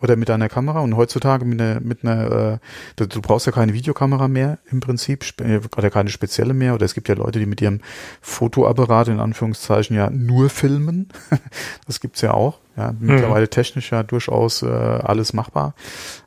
[0.00, 2.60] oder mit deiner Kamera und heutzutage mit einer, mit einer,
[2.96, 6.74] äh, du, brauchst ja keine Videokamera mehr im Prinzip, spe- äh, oder keine spezielle mehr.
[6.74, 7.80] Oder es gibt ja Leute, die mit ihrem
[8.20, 11.08] Fotoapparat in Anführungszeichen ja nur filmen.
[11.86, 12.60] das gibt's ja auch.
[12.76, 15.74] Ja, mittlerweile technisch ja durchaus äh, alles machbar.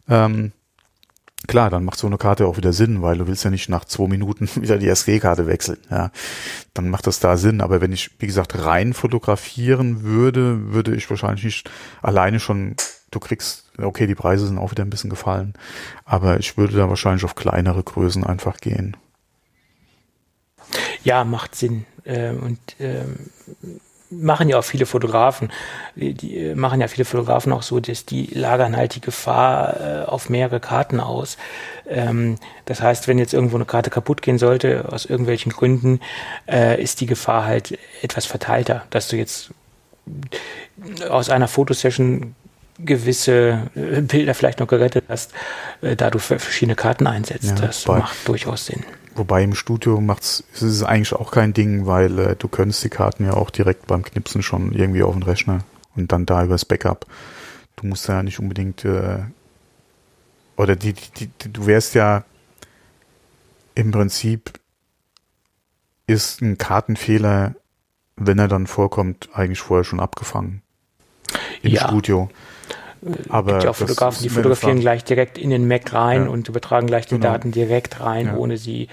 [0.09, 0.51] Ähm,
[1.47, 3.85] Klar, dann macht so eine Karte auch wieder Sinn, weil du willst ja nicht nach
[3.85, 5.79] zwei Minuten wieder die SD-Karte wechseln.
[5.89, 6.11] Ja,
[6.73, 7.61] dann macht das da Sinn.
[7.61, 11.71] Aber wenn ich, wie gesagt, rein fotografieren würde, würde ich wahrscheinlich nicht
[12.01, 12.75] alleine schon,
[13.09, 15.53] du kriegst, okay, die Preise sind auch wieder ein bisschen gefallen,
[16.05, 18.95] aber ich würde da wahrscheinlich auf kleinere Größen einfach gehen.
[21.03, 21.85] Ja, macht Sinn.
[22.05, 23.15] Ähm, und ähm,
[24.11, 25.51] machen ja auch viele Fotografen.
[25.95, 30.05] Die, äh, machen ja viele Fotografen auch so, dass die lagern halt die Gefahr äh,
[30.05, 31.37] auf mehrere Karten aus.
[31.87, 32.35] Ähm,
[32.65, 35.99] das heißt, wenn jetzt irgendwo eine Karte kaputt gehen sollte, aus irgendwelchen Gründen,
[36.47, 39.51] äh, ist die Gefahr halt etwas verteilter, dass du jetzt
[41.09, 42.35] aus einer Fotosession
[42.79, 45.31] gewisse äh, Bilder vielleicht noch gerettet hast,
[45.81, 47.59] äh, da du verschiedene Karten einsetzt.
[47.59, 48.83] Ja, das macht durchaus Sinn.
[49.15, 52.89] Wobei im Studio macht's, ist es eigentlich auch kein Ding, weil äh, du könntest die
[52.89, 55.63] Karten ja auch direkt beim Knipsen schon irgendwie auf den Rechner
[55.95, 57.05] und dann da übers Backup.
[57.75, 59.19] Du musst ja nicht unbedingt äh,
[60.55, 62.23] oder die, die, die, du wärst ja
[63.75, 64.53] im Prinzip
[66.07, 67.55] ist ein Kartenfehler,
[68.15, 70.61] wenn er dann vorkommt, eigentlich vorher schon abgefangen
[71.61, 71.87] im Ja.
[71.87, 72.29] Studio.
[73.29, 76.29] Aber gibt ja auch Fotografen, die fotografieren gleich direkt in den Mac rein Ja.
[76.29, 77.27] und übertragen gleich die Genau.
[77.31, 78.35] Daten direkt rein, Ja.
[78.37, 78.87] ohne sie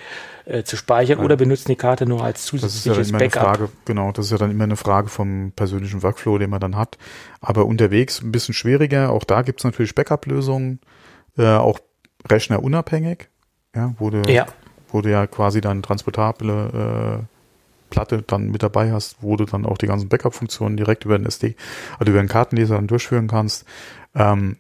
[0.46, 1.24] äh, zu speichern Ja.
[1.26, 3.42] oder benutzen die Karte nur als Das ist ja zusätzliches Backup.
[3.56, 6.74] Frage, genau, das ist ja dann immer eine Frage vom persönlichen Workflow, den man dann
[6.74, 6.96] hat.
[7.42, 9.12] Aber unterwegs ein bisschen schwieriger.
[9.12, 10.80] Auch da gibt's natürlich Backup-Lösungen,
[11.36, 11.78] äh, auch
[12.30, 13.28] rechnerunabhängig,
[13.74, 14.46] ja, wo du, Ja.
[14.90, 17.24] wo du ja quasi dann transportable äh,
[17.90, 21.26] Platte dann mit dabei hast, wo du dann auch die ganzen Backup-Funktionen direkt über den
[21.26, 21.56] SD,
[21.98, 23.64] also über den Kartenleser dann durchführen kannst.
[24.14, 24.56] Ähm,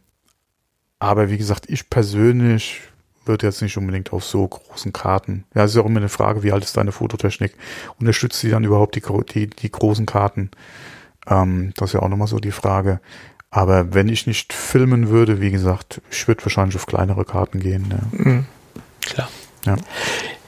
[0.98, 2.80] aber wie gesagt, ich persönlich
[3.24, 5.44] würde jetzt nicht unbedingt auf so großen Karten.
[5.54, 7.54] Ja, es ist auch immer eine Frage, wie alt ist deine Fototechnik?
[8.00, 10.50] Unterstützt sie dann überhaupt die, die, die großen Karten?
[11.28, 13.00] Ähm, das ist ja auch nochmal so die Frage.
[13.50, 17.86] Aber wenn ich nicht filmen würde, wie gesagt, ich würde wahrscheinlich auf kleinere Karten gehen.
[17.90, 18.24] Ja.
[18.24, 18.46] Mhm.
[19.00, 19.28] Klar.
[19.64, 19.76] Ja.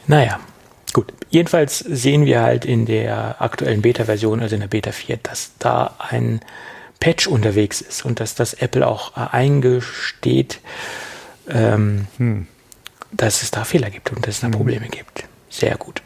[0.06, 0.40] Naja,
[0.92, 1.12] gut.
[1.30, 5.94] Jedenfalls sehen wir halt in der aktuellen Beta-Version, also in der Beta 4, dass da
[5.98, 6.40] ein
[7.00, 10.60] Patch unterwegs ist und dass das Apple auch äh, eingesteht,
[11.48, 12.46] ähm, Hm.
[13.10, 15.24] dass es da Fehler gibt und dass es da Probleme gibt.
[15.48, 16.02] Sehr gut.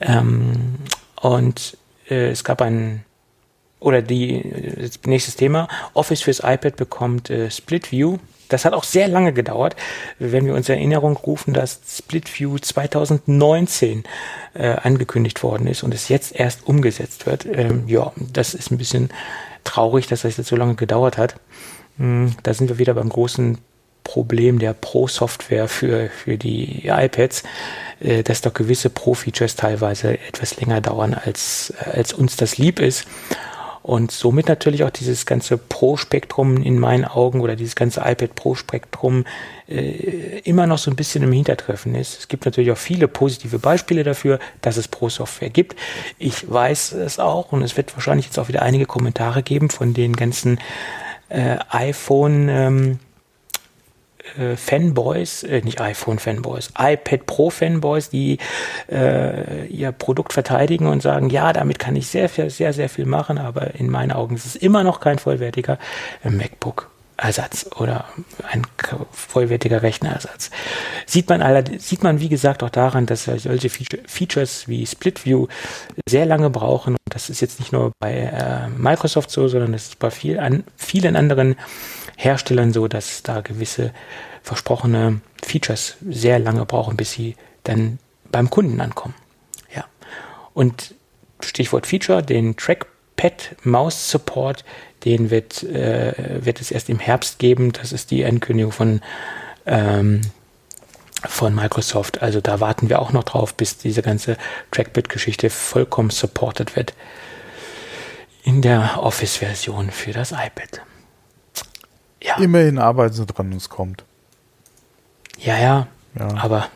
[0.00, 0.74] Ähm,
[1.20, 1.76] und
[2.10, 3.04] äh, es gab ein,
[3.80, 8.18] oder die, äh, nächstes Thema, Office fürs iPad bekommt äh, Split View.
[8.48, 9.76] Das hat auch sehr lange gedauert,
[10.18, 14.04] wenn wir uns in Erinnerung rufen, dass Split View 2019
[14.54, 17.46] äh, angekündigt worden ist und es jetzt erst umgesetzt wird.
[17.46, 19.10] Ähm, ja, das ist ein bisschen
[19.68, 21.36] traurig, dass das jetzt so lange gedauert hat.
[21.98, 23.58] Hm, Da sind wir wieder beim großen
[24.04, 27.42] Problem der Pro-Software für, für die iPads,
[28.00, 32.80] äh, dass doch gewisse Pro-Features teilweise etwas länger dauern, als, äh, als uns das lieb
[32.80, 33.06] ist.
[33.88, 39.24] Und somit natürlich auch dieses ganze Pro-Spektrum in meinen Augen oder dieses ganze iPad Pro-Spektrum
[39.66, 42.18] äh, immer noch so ein bisschen im Hintertreffen ist.
[42.18, 45.74] Es gibt natürlich auch viele positive Beispiele dafür, dass es Pro-Software gibt.
[46.18, 49.94] Ich weiß es auch und es wird wahrscheinlich jetzt auch wieder einige Kommentare geben von
[49.94, 50.58] den ganzen
[51.30, 52.98] äh, iPhone ähm,
[54.38, 58.38] äh, Fanboys, äh, nicht iPhone-Fanboys, iPad Pro-Fanboys, die
[58.90, 63.06] äh, ihr Produkt verteidigen und sagen, ja, damit kann ich sehr, sehr, sehr, sehr viel
[63.06, 65.78] machen, aber in meinen Augen ist es immer noch kein vollwertiger
[66.24, 66.90] äh, MacBook.
[67.18, 68.04] Ersatz oder
[68.48, 68.62] ein
[69.10, 70.50] vollwertiger Rechnerersatz.
[71.04, 75.48] Sieht man, allerdings, sieht man wie gesagt auch daran, dass solche Features wie Split View
[76.08, 76.96] sehr lange brauchen.
[77.10, 80.62] Das ist jetzt nicht nur bei äh, Microsoft so, sondern das ist bei viel an,
[80.76, 81.56] vielen anderen
[82.18, 83.92] Herstellern so, dass da gewisse
[84.42, 88.00] versprochene Features sehr lange brauchen, bis sie dann
[88.32, 89.14] beim Kunden ankommen.
[89.74, 89.84] Ja.
[90.52, 90.94] Und
[91.40, 94.64] Stichwort Feature, den Trackpad Mouse Support,
[95.04, 97.72] den wird, äh, wird es erst im Herbst geben.
[97.72, 99.00] Das ist die Ankündigung von,
[99.64, 100.22] ähm,
[101.24, 102.20] von Microsoft.
[102.20, 104.36] Also da warten wir auch noch drauf, bis diese ganze
[104.72, 106.94] Trackpad-Geschichte vollkommen supported wird
[108.42, 110.82] in der Office-Version für das iPad.
[112.22, 112.36] Ja.
[112.38, 114.04] Immerhin arbeiten sie dran, wenn es kommt.
[115.38, 115.86] Ja, ja,
[116.18, 116.28] ja.
[116.36, 116.68] Aber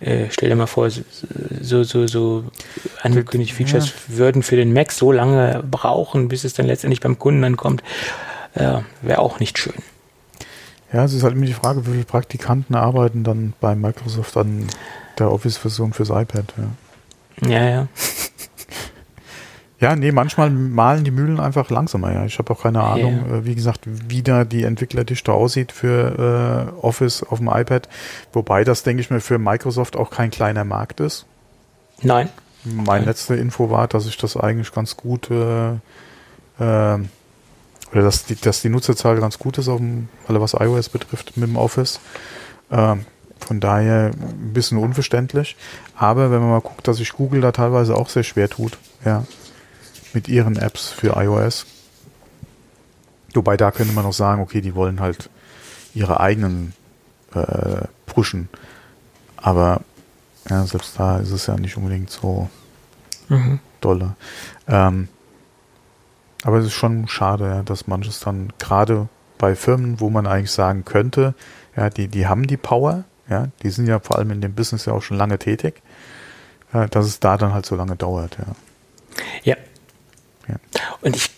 [0.00, 2.44] äh, stell dir mal vor, so, so, so
[3.02, 4.16] angekündigte Features ja.
[4.16, 7.82] würden für den Mac so lange brauchen, bis es dann letztendlich beim Kunden ankommt.
[8.54, 9.74] Äh, Wäre auch nicht schön.
[10.92, 14.68] Ja, es ist halt immer die Frage, wie viele Praktikanten arbeiten dann bei Microsoft an
[15.18, 16.54] der Office-Version fürs iPad.
[17.42, 17.68] Ja, ja.
[17.68, 17.88] ja.
[19.80, 22.24] Ja, nee, manchmal malen die Mühlen einfach langsamer, ja.
[22.24, 23.38] Ich habe auch keine Ahnung, yeah.
[23.38, 27.88] äh, wie gesagt, wie da die Entwicklerdichte aussieht für äh, Office auf dem iPad.
[28.32, 31.26] Wobei das, denke ich mir, für Microsoft auch kein kleiner Markt ist.
[32.02, 32.28] Nein.
[32.64, 35.78] Meine letzte Info war, dass ich das eigentlich ganz gut äh, äh,
[36.58, 41.36] oder dass die, dass die Nutzerzahl ganz gut ist, auf dem, alle was iOS betrifft,
[41.36, 42.00] mit dem Office.
[42.70, 43.04] Ähm,
[43.40, 45.56] von daher ein bisschen unverständlich.
[45.96, 49.24] Aber wenn man mal guckt, dass sich Google da teilweise auch sehr schwer tut, ja,
[50.14, 51.66] mit ihren Apps für iOS.
[53.34, 55.28] Wobei da könnte man auch sagen, okay, die wollen halt
[55.92, 56.72] ihre eigenen
[57.34, 58.48] äh, pushen.
[59.36, 59.80] Aber
[60.48, 62.48] ja, selbst da ist es ja nicht unbedingt so
[63.28, 63.58] mhm.
[63.80, 64.14] dolle.
[64.68, 65.08] Ähm,
[66.44, 69.08] aber es ist schon schade, dass manches dann gerade
[69.38, 71.34] bei Firmen, wo man eigentlich sagen könnte,
[71.76, 74.84] ja, die, die haben die Power, ja, die sind ja vor allem in dem Business
[74.84, 75.82] ja auch schon lange tätig,
[76.72, 78.54] ja, dass es da dann halt so lange dauert, ja.
[79.42, 79.56] Ja,
[80.48, 80.56] ja.
[81.00, 81.30] Und ich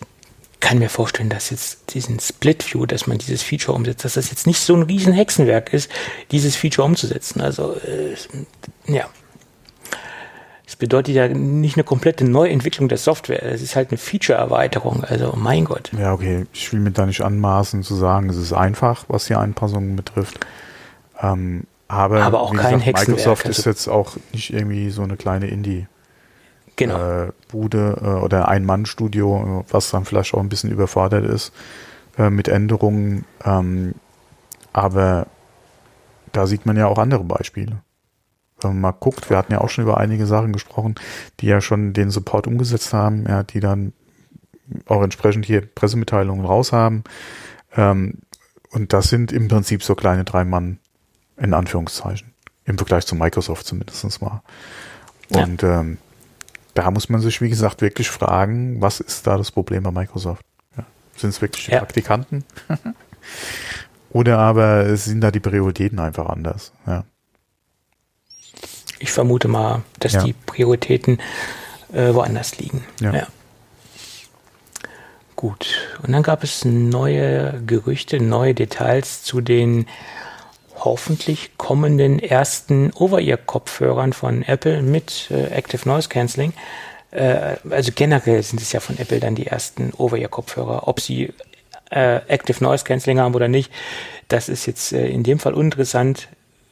[0.61, 4.31] kann mir vorstellen, dass jetzt diesen Split View, dass man dieses Feature umsetzt, dass das
[4.31, 5.91] jetzt nicht so ein riesen Hexenwerk ist,
[6.33, 7.41] dieses Feature umzusetzen.
[7.41, 8.17] Also äh,
[8.93, 9.05] ja.
[10.67, 13.45] Es bedeutet ja nicht eine komplette Neuentwicklung der Software.
[13.45, 15.05] Es ist halt eine Feature-Erweiterung.
[15.05, 15.93] Also mein Gott.
[15.97, 16.47] Ja, okay.
[16.53, 20.45] Ich will mir da nicht anmaßen zu sagen, es ist einfach, was die Anpassungen betrifft.
[21.23, 23.09] Ähm, aber, aber auch kein gesagt, Hexenwerk.
[23.19, 25.87] Microsoft also ist jetzt auch nicht irgendwie so eine kleine Indie
[26.77, 27.25] genau.
[27.25, 31.53] äh, Bude äh, oder Ein-Mann-Studio, was dann vielleicht auch ein bisschen überfordert ist
[32.19, 33.25] äh, mit Änderungen.
[33.45, 33.95] Ähm,
[34.73, 35.27] aber
[36.33, 37.79] da sieht man ja auch andere Beispiele.
[38.61, 40.95] Wenn man mal guckt, wir hatten ja auch schon über einige Sachen gesprochen,
[41.41, 43.93] die ja schon den Support umgesetzt haben, ja, die dann
[44.87, 47.05] auch entsprechend hier Pressemitteilungen raus haben.
[47.75, 48.19] Ähm,
[48.71, 50.79] und das sind im Prinzip so kleine drei Mann
[51.37, 52.33] in Anführungszeichen.
[52.65, 54.43] Im Vergleich zu Microsoft zumindest mal.
[55.31, 55.81] Und ja.
[55.81, 55.99] ähm,
[56.77, 60.45] da muss man sich, wie gesagt, wirklich fragen, was ist da das Problem bei Microsoft?
[60.77, 60.85] Ja.
[61.17, 61.79] Sind es wirklich die ja.
[61.79, 62.45] Praktikanten?
[64.11, 66.73] Oder aber sind da die Prioritäten einfach anders?
[66.87, 67.05] Ja.
[68.99, 70.25] Ich vermute mal, dass ja.
[70.25, 71.19] die Prioritäten
[71.93, 72.85] äh, woanders liegen.
[73.01, 73.27] Ja.
[75.35, 75.99] Gut.
[76.03, 79.87] Und dann gab es neue Gerüchte, neue Details zu den
[80.77, 86.53] hoffentlich kommenden ersten Over-Ear-Kopfhörern von Apple mit äh, Active Noise Cancelling.
[87.11, 90.87] Äh, also generell sind es ja von Apple dann die ersten Over-Ear-Kopfhörer.
[90.87, 91.33] Ob sie
[91.91, 93.73] äh, Active Noise Cancelling haben oder nicht,
[94.29, 96.29] das ist jetzt äh, in dem Fall uninteressant.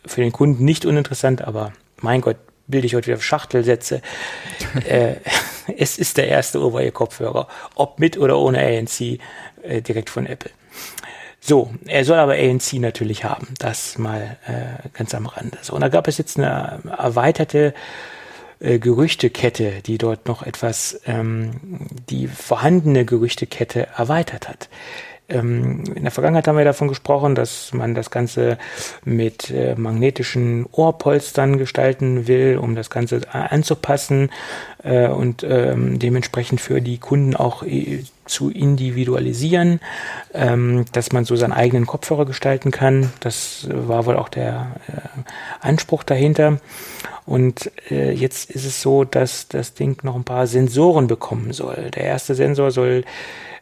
[0.07, 2.37] Für den Kunden nicht uninteressant, aber mein Gott,
[2.67, 4.03] bilde ich heute wieder Schachtelsätze.
[4.89, 5.15] äh,
[5.77, 9.19] es ist der erste Over-Ear-Kopfhörer, ob mit oder ohne ANC,
[9.63, 10.51] äh, direkt von Apple.
[11.47, 13.49] So, er soll aber ANC natürlich haben.
[13.59, 15.59] Das mal äh, ganz am Rande.
[15.61, 17.75] So, und da gab es jetzt eine erweiterte
[18.61, 21.51] äh, Gerüchtekette, die dort noch etwas ähm,
[22.09, 24.71] die vorhandene Gerüchtekette erweitert hat.
[25.29, 28.57] Ähm, in der Vergangenheit haben wir davon gesprochen, dass man das Ganze
[29.05, 34.31] mit äh, magnetischen Ohrpolstern gestalten will, um das Ganze anzupassen
[34.83, 39.81] äh, und ähm, dementsprechend für die Kunden auch äh, zu individualisieren,
[40.33, 43.13] ähm, dass man so seinen eigenen Kopfhörer gestalten kann.
[43.21, 45.21] Das war wohl auch der äh,
[45.61, 46.59] Anspruch dahinter.
[47.27, 51.91] Und äh, jetzt ist es so, dass das Ding noch ein paar Sensoren bekommen soll.
[51.95, 53.05] Der erste Sensor soll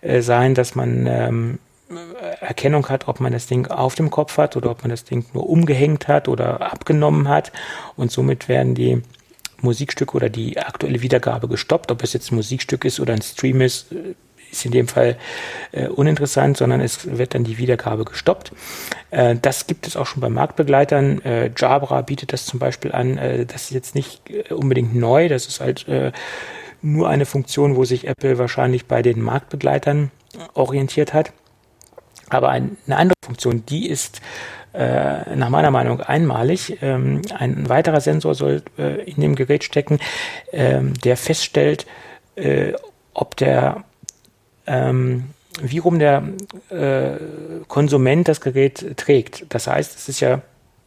[0.00, 1.58] äh, sein, dass man ähm,
[2.40, 5.26] Erkennung hat, ob man das Ding auf dem Kopf hat oder ob man das Ding
[5.32, 7.52] nur umgehängt hat oder abgenommen hat.
[7.96, 9.02] Und somit werden die
[9.60, 11.90] Musikstücke oder die aktuelle Wiedergabe gestoppt.
[11.90, 14.14] Ob es jetzt ein Musikstück ist oder ein Stream ist, äh,
[14.52, 15.16] ist in dem Fall
[15.72, 18.52] äh, uninteressant, sondern es wird dann die Wiedergabe gestoppt.
[19.10, 21.22] Äh, das gibt es auch schon bei Marktbegleitern.
[21.22, 23.18] Äh, Jabra bietet das zum Beispiel an.
[23.18, 25.28] Äh, das ist jetzt nicht äh, unbedingt neu.
[25.28, 26.12] Das ist halt äh,
[26.82, 30.10] nur eine Funktion, wo sich Apple wahrscheinlich bei den Marktbegleitern
[30.54, 31.32] orientiert hat.
[32.28, 34.20] Aber eine andere Funktion, die ist
[34.74, 36.78] äh, nach meiner Meinung einmalig.
[36.82, 39.98] Ähm, ein weiterer Sensor soll äh, in dem Gerät stecken,
[40.52, 41.86] ähm, der feststellt,
[42.36, 42.72] äh,
[43.12, 43.84] ob der
[44.66, 46.22] ähm, wie rum der
[46.70, 47.18] äh,
[47.68, 49.44] Konsument das Gerät trägt.
[49.50, 50.40] Das heißt, es ist ja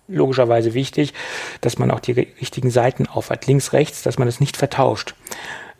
[0.08, 1.14] logischerweise wichtig,
[1.62, 5.16] dass man auch die richtigen Seiten aufhat, links, rechts, dass man das nicht vertauscht.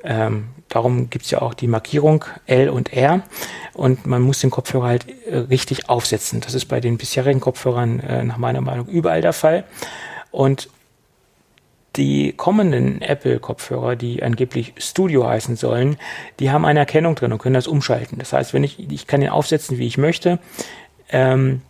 [0.04, 3.24] Ähm, darum gibt's ja auch die Markierung L und R
[3.74, 6.42] und man muss den Kopfhörer halt äh, richtig aufsetzen.
[6.42, 9.64] Das ist bei den bisherigen Kopfhörern äh, nach meiner Meinung überall der Fall.
[10.32, 10.70] Und
[11.96, 15.98] die kommenden Apple-Kopfhörer, die angeblich Studio heißen sollen,
[16.40, 18.20] die haben eine Erkennung drin und können das umschalten.
[18.20, 20.40] Das heißt, wenn ich, ich kann den aufsetzen, wie ich möchte,
[21.10, 21.62] ähm,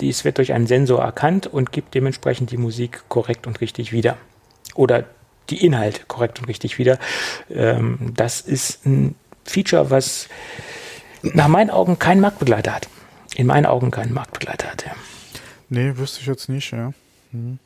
[0.00, 4.16] dies wird durch einen Sensor erkannt und gibt dementsprechend die Musik korrekt und richtig wieder.
[4.74, 5.04] Oder
[5.50, 6.98] die Inhalt korrekt und richtig wieder.
[7.50, 9.14] Ähm, das ist ein
[9.44, 10.28] Feature, was
[11.22, 12.88] nach meinen Augen keinen Marktbegleiter hat.
[13.36, 14.84] In meinen Augen keinen Marktbegleiter hat.
[14.86, 14.92] Ja.
[15.68, 16.92] Nee, wüsste ich jetzt nicht, ja.
[17.32, 17.58] Hm.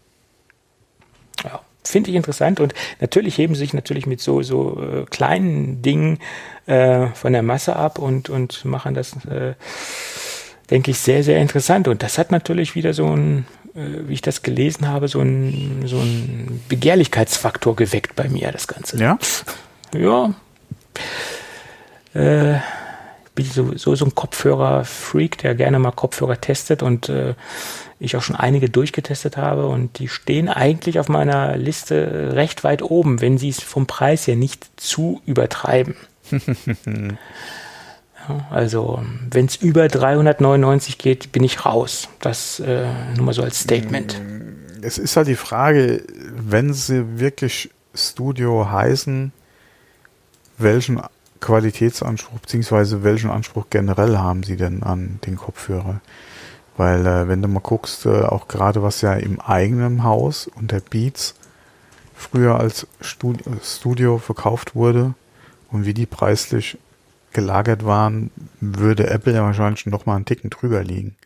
[1.91, 2.61] Finde ich interessant.
[2.61, 6.19] Und natürlich heben sich natürlich mit so so äh, kleinen Dingen
[6.67, 9.55] äh, von der Masse ab und und machen das äh,
[10.71, 11.89] denke ich sehr sehr interessant.
[11.89, 15.83] Und das hat natürlich wieder so ein äh, wie ich das gelesen habe so ein
[15.87, 18.99] so ein Begehrlichkeitsfaktor geweckt bei mir das ganze.
[18.99, 19.19] Ja?
[19.95, 20.35] Ja.
[22.15, 22.59] Äh,
[23.39, 27.35] bin so, so, so ein Kopfhörer-Freak, der gerne mal Kopfhörer testet und äh,
[28.01, 32.83] ich auch schon einige durchgetestet habe und die stehen eigentlich auf meiner Liste recht weit
[32.83, 35.95] oben, wenn sie es vom Preis her nicht zu übertreiben.
[36.33, 36.39] ja,
[38.51, 42.09] also wenn es über 399 geht, bin ich raus.
[42.21, 42.87] Das äh,
[43.17, 44.21] nur mal so als Statement.
[44.83, 46.03] Es ist halt die Frage,
[46.35, 49.33] wenn sie wirklich Studio heißen,
[50.59, 51.01] welchen
[51.41, 53.03] Qualitätsanspruch bzw.
[53.03, 56.01] welchen Anspruch generell haben sie denn an den Kopfhörer?
[56.77, 60.81] Weil äh, wenn du mal guckst, äh, auch gerade was ja im eigenen Haus unter
[60.81, 61.35] Beats
[62.15, 65.15] früher als Studio, Studio verkauft wurde
[65.71, 66.79] und wie die preislich
[67.33, 68.31] gelagert waren,
[68.61, 71.17] würde Apple ja wahrscheinlich noch mal einen Ticken drüber liegen.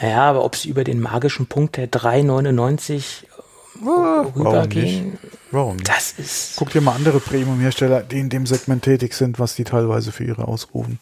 [0.00, 3.37] Ja, aber ob sie über den magischen Punkt der 3,99 oh,
[3.82, 5.18] rübergehen,
[5.50, 5.88] warum nicht?
[5.88, 6.56] das ist.
[6.56, 10.24] Guck dir mal andere Premium-Hersteller, die in dem Segment tätig sind, was die teilweise für
[10.24, 10.98] ihre ausrufen.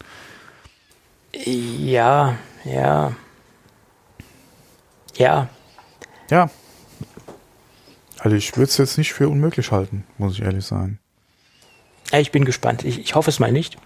[1.44, 3.12] Ja, ja.
[5.16, 5.48] Ja.
[6.30, 6.50] Ja.
[8.18, 10.98] Also ich würde es jetzt nicht für unmöglich halten, muss ich ehrlich sagen.
[12.12, 12.84] Ja, ich bin gespannt.
[12.84, 13.76] Ich, ich hoffe es mal nicht.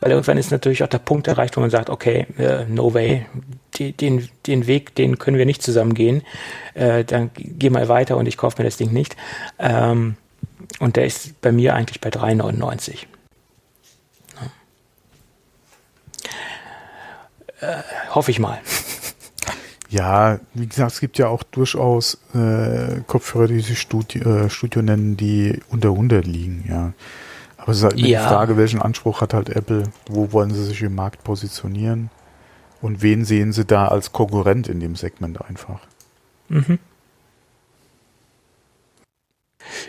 [0.00, 3.26] Weil irgendwann ist natürlich auch der Punkt erreicht, wo man sagt, okay, uh, no way,
[3.74, 6.22] die, den, den Weg, den können wir nicht zusammen gehen.
[6.74, 9.16] Äh, dann geh mal weiter und ich kaufe mir das Ding nicht.
[9.58, 10.16] Ähm,
[10.80, 13.06] und der ist bei mir eigentlich bei 3,99.
[17.60, 18.58] Äh, hoffe ich mal.
[19.90, 24.82] Ja, wie gesagt, es gibt ja auch durchaus äh, Kopfhörer, die sich Studio, äh, Studio
[24.82, 26.92] nennen, die unter 100 liegen, ja.
[27.68, 28.22] Aber es ist halt ja.
[28.22, 29.82] die Frage, welchen Anspruch hat halt Apple?
[30.08, 32.08] Wo wollen sie sich im Markt positionieren?
[32.80, 35.80] Und wen sehen sie da als Konkurrent in dem Segment einfach?
[36.48, 36.78] Mhm.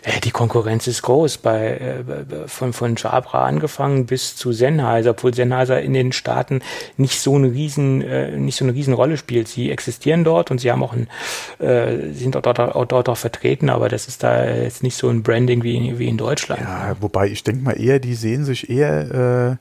[0.04, 5.34] Äh, die Konkurrenz ist groß, bei, äh, von, von Jabra angefangen bis zu Sennheiser, obwohl
[5.34, 6.62] Sennheiser in den Staaten
[6.98, 9.48] nicht so eine riesen, äh, nicht so eine riesen Rolle spielt.
[9.48, 11.08] Sie existieren dort und sie haben auch ein,
[11.60, 15.10] äh, sind dort, dort, auch, dort auch vertreten, aber das ist da jetzt nicht so
[15.10, 16.62] ein Branding wie, wie in Deutschland.
[16.62, 19.60] Ja, wobei ich denke mal eher, die sehen sich eher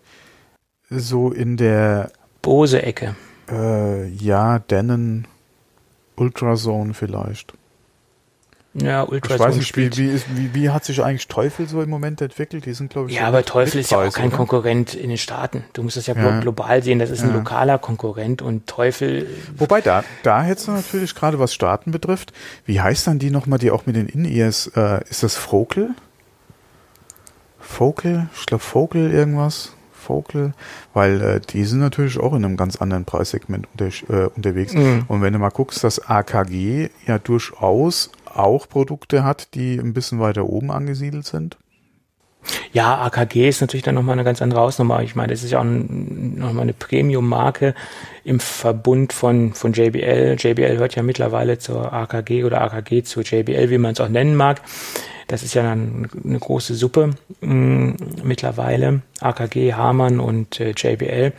[0.91, 2.11] äh, so in der
[2.43, 3.17] Bose-Ecke.
[3.51, 5.27] Äh, ja, Denon
[6.17, 7.55] Ultrasound vielleicht.
[8.83, 11.91] Ja, Ich weiß nicht, wie, wie, ist, wie, wie hat sich eigentlich Teufel so im
[11.91, 12.67] Moment entwickelt?
[12.67, 14.37] Die sind, glaube ich, Ja, aber Teufel ist ja auch kein oder?
[14.37, 15.65] Konkurrent in den Staaten.
[15.73, 16.41] Du musst das ja, Ja.
[16.41, 16.99] global sehen.
[16.99, 17.37] Das ist ein Ja.
[17.37, 19.27] lokaler Konkurrent und Teufel.
[19.57, 22.33] Wobei, da, da hättest du natürlich gerade, was Staaten betrifft,
[22.65, 25.91] wie heißt dann die nochmal, die auch mit den In-Ears, äh, ist das Focal?
[27.61, 28.29] Focal?
[28.39, 29.73] Ich glaube Focal irgendwas.
[29.93, 30.55] Focal,
[30.95, 34.73] weil äh, die sind natürlich auch in einem ganz anderen Preissegment unter, äh, unterwegs.
[34.73, 35.05] Mhm.
[35.07, 40.21] Und wenn du mal guckst, dass AKG ja durchaus auch Produkte hat, die ein bisschen
[40.21, 41.59] weiter oben angesiedelt sind.
[42.73, 45.03] Ja, AKG ist natürlich dann nochmal eine ganz andere Hausnummer.
[45.03, 47.75] Ich meine, das ist ja auch ein, nochmal eine Premium-Marke
[48.25, 50.37] im Verbund von, von JBL.
[50.39, 54.37] JBL hört ja mittlerweile zur AKG oder AKG zur JBL, wie man es auch nennen
[54.37, 54.63] mag.
[55.27, 57.11] Das ist ja dann eine große Suppe
[57.41, 59.03] mh, mittlerweile.
[59.21, 61.33] AKG, Hamann und äh, JBL.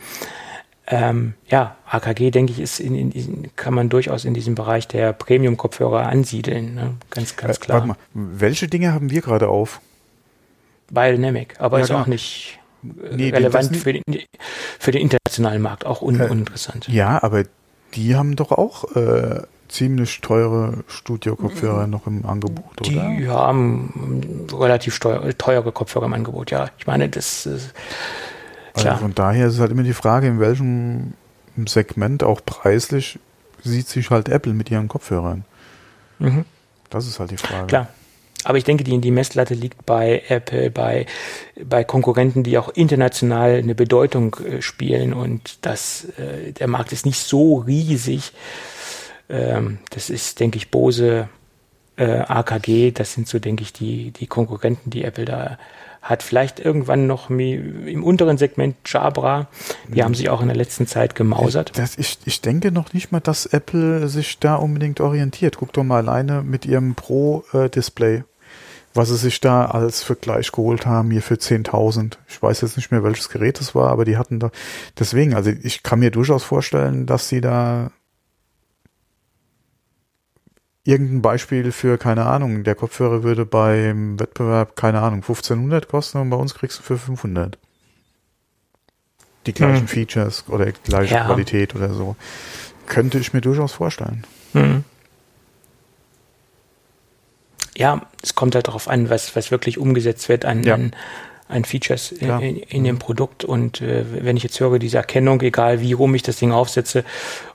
[0.92, 4.88] Ähm, ja, AKG, denke ich, ist in, in, in, kann man durchaus in diesem Bereich
[4.88, 6.74] der Premium-Kopfhörer ansiedeln.
[6.74, 6.94] Ne?
[7.10, 7.74] Ganz, ganz Äh, klar.
[7.78, 9.80] Warte mal, welche Dinge haben wir gerade auf?
[10.90, 12.00] Biodynamic, aber Ja, ist genau.
[12.02, 14.02] auch nicht äh, Nee, relevant für den,
[14.80, 16.88] für den internationalen Markt, auch un, Äh, uninteressant.
[16.88, 17.44] Ja, aber
[17.94, 23.28] die haben doch auch äh, ziemlich teure Studio-Kopfhörer noch im Angebot, Die oder?
[23.28, 26.70] haben ähm, relativ steu- teure Kopfhörer im Angebot, ja.
[26.78, 27.72] Ich meine, das ist
[28.74, 28.98] Also klar.
[28.98, 31.14] von daher ist es halt immer die Frage, in welchem
[31.66, 33.18] Segment, auch preislich,
[33.62, 35.44] sieht sich halt Apple mit ihren Kopfhörern.
[36.18, 36.44] Mhm.
[36.88, 37.66] Das ist halt die Frage.
[37.66, 37.88] Klar.
[38.44, 41.06] Aber ich denke, die, die Messlatte liegt bei Apple, bei,
[41.62, 47.04] bei Konkurrenten, die auch international eine Bedeutung äh, spielen und das, äh, der Markt ist
[47.04, 48.32] nicht so riesig.
[49.28, 51.28] Ähm, das ist, denke ich, Bose,
[51.96, 55.58] äh, AKG, das sind so, denke ich, die, die Konkurrenten, die Apple da
[56.02, 56.22] hat.
[56.22, 59.48] Vielleicht irgendwann noch im unteren Segment Jabra.
[59.88, 61.72] Die haben sich auch in der letzten Zeit gemausert.
[61.74, 65.56] Das, ich, ich denke noch nicht mal, dass Apple sich da unbedingt orientiert.
[65.58, 68.24] Guck doch mal alleine mit ihrem Pro-Display,
[68.94, 72.14] was sie sich da als Vergleich geholt haben, hier für 10.000.
[72.28, 74.50] Ich weiß jetzt nicht mehr, welches Gerät es war, aber die hatten da,
[74.98, 77.90] deswegen, also ich kann mir durchaus vorstellen, dass sie da
[80.90, 86.30] irgendein Beispiel für, keine Ahnung, der Kopfhörer würde beim Wettbewerb, keine Ahnung, 1500 kosten und
[86.30, 87.56] bei uns kriegst du für 500.
[89.46, 89.88] Die gleichen Hm.
[89.88, 91.24] Features oder gleiche Ja.
[91.26, 92.16] Qualität oder so.
[92.86, 94.24] Könnte ich mir durchaus vorstellen.
[94.52, 94.84] Mhm.
[97.76, 100.74] Ja, es kommt halt darauf an, was, was wirklich umgesetzt wird an, Ja.
[100.74, 100.92] an,
[101.50, 103.44] an Features in, in, in dem Produkt.
[103.44, 107.04] Und äh, wenn ich jetzt höre, diese Erkennung, egal wie rum ich das Ding aufsetze,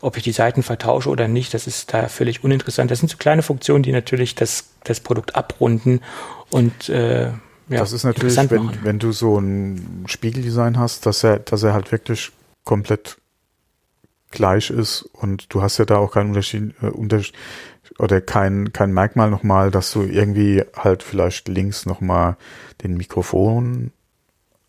[0.01, 2.91] ob ich die Seiten vertausche oder nicht, das ist da völlig uninteressant.
[2.91, 6.01] Das sind so kleine Funktionen, die natürlich das, das Produkt abrunden
[6.49, 7.31] und äh,
[7.67, 8.79] ja, das ist natürlich, wenn, machen.
[8.83, 12.31] wenn du so ein Spiegeldesign hast, dass er, dass er halt wirklich
[12.63, 13.17] komplett
[14.35, 17.33] gleich ist und du hast ja da auch keinen Unterschied, äh, Unterschied
[17.99, 22.37] oder kein, kein Merkmal nochmal, dass du irgendwie halt vielleicht links nochmal
[22.83, 23.91] den Mikrofon,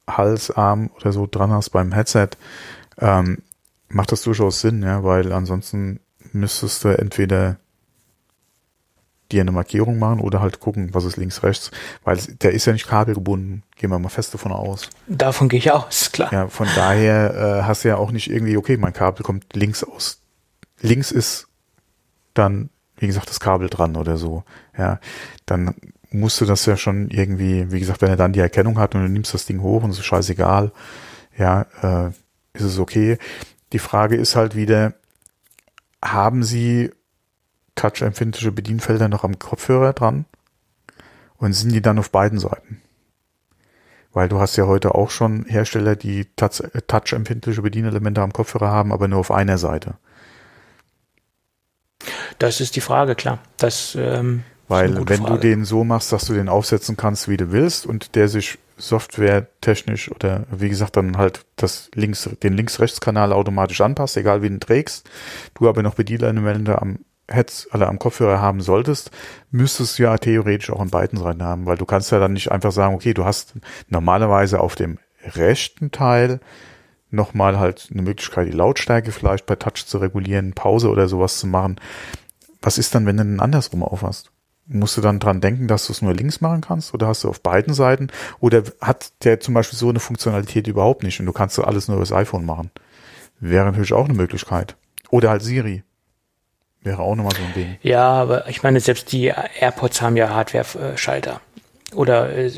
[0.09, 2.31] Halsarm oder so dran hast beim Headset,
[2.99, 3.43] ähm,
[3.89, 6.01] macht das durchaus Sinn, ja, weil ansonsten
[6.33, 7.59] müsstest du entweder
[9.33, 11.71] dir eine Markierung machen oder halt gucken, was ist links, rechts,
[12.05, 14.89] weil der ist ja nicht kabelgebunden, gehen wir mal fest davon aus.
[15.09, 16.33] Davon gehe ich aus, klar.
[16.33, 19.83] Ja, von daher äh, hast du ja auch nicht irgendwie, okay, mein Kabel kommt links
[19.83, 20.21] aus.
[20.81, 21.49] Links ist
[22.35, 24.45] dann, wie gesagt, das Kabel dran oder so.
[24.79, 25.01] Ja,
[25.47, 25.75] dann
[26.11, 29.03] musst du das ja schon irgendwie, wie gesagt, wenn er dann die Erkennung hat und
[29.03, 30.73] du nimmst das Ding hoch und es ist scheißegal,
[31.37, 32.09] ja, äh,
[32.53, 33.19] ist es okay.
[33.73, 34.95] Die Frage ist halt wieder,
[36.03, 36.93] haben sie
[37.77, 40.25] touchempfindliche Bedienfelder noch am Kopfhörer dran?
[41.37, 42.83] Und sind die dann auf beiden Seiten?
[44.13, 48.71] Weil du hast ja heute auch schon Hersteller, die touch- äh, touch-empfindliche Bedienelemente am Kopfhörer
[48.71, 49.95] haben, aber nur auf einer Seite.
[52.39, 53.39] Das ist die Frage, klar.
[53.59, 55.41] Das, ähm, Weil wenn du Frage.
[55.41, 60.11] den so machst, dass du den aufsetzen kannst, wie du willst und der sich softwaretechnisch
[60.11, 64.61] oder wie gesagt dann halt das links, den Links-Rechts-Kanal automatisch anpasst, egal wie du ihn
[64.61, 65.09] trägst,
[65.55, 66.99] du aber noch Bedienelemente am
[67.29, 69.11] Heads, alle am Kopfhörer haben solltest,
[69.51, 72.53] müsstest du ja theoretisch auch an beiden Seiten haben, weil du kannst ja dann nicht
[72.53, 73.55] einfach sagen, okay, du hast
[73.89, 74.99] normalerweise auf dem
[75.35, 76.41] rechten Teil
[77.11, 81.47] nochmal halt eine Möglichkeit, die Lautstärke vielleicht bei Touch zu regulieren, Pause oder sowas zu
[81.47, 81.81] machen.
[82.63, 84.31] Was ist dann, wenn du den andersrum aufhast?
[84.69, 87.29] Musst du dann dran denken, dass du es nur links machen kannst oder hast du
[87.29, 88.09] auf beiden Seiten?
[88.41, 91.97] Oder hat der zum Beispiel so eine Funktionalität überhaupt nicht und du kannst alles nur
[91.97, 92.71] über das iPhone machen?
[93.39, 94.77] Wäre natürlich auch eine Möglichkeit.
[95.11, 95.85] Oder halt Siri.
[96.83, 97.77] Wäre auch nochmal so ein Ding.
[97.83, 101.41] Ja, aber ich meine, selbst die AirPods haben ja Hardware-Schalter.
[101.95, 102.51] oder äh,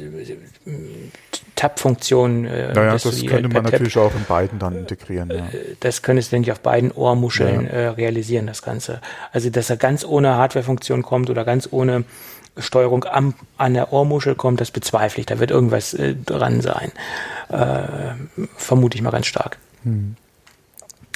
[1.55, 2.45] Tab-Funktion.
[2.45, 5.31] Äh, naja, das könnte man natürlich auch in beiden dann integrieren.
[5.31, 5.37] Ja.
[5.37, 7.71] Äh, das könntest du, ich, auf beiden Ohrmuscheln ja.
[7.71, 9.01] äh, realisieren, das Ganze.
[9.33, 12.05] Also, dass er ganz ohne Hardware-Funktion kommt oder ganz ohne
[12.57, 15.27] Steuerung am, an der Ohrmuschel kommt, das bezweifle ich.
[15.27, 16.93] Da wird irgendwas äh, dran sein.
[17.49, 19.59] Äh, vermute ich mal ganz stark.
[19.85, 20.17] Hm.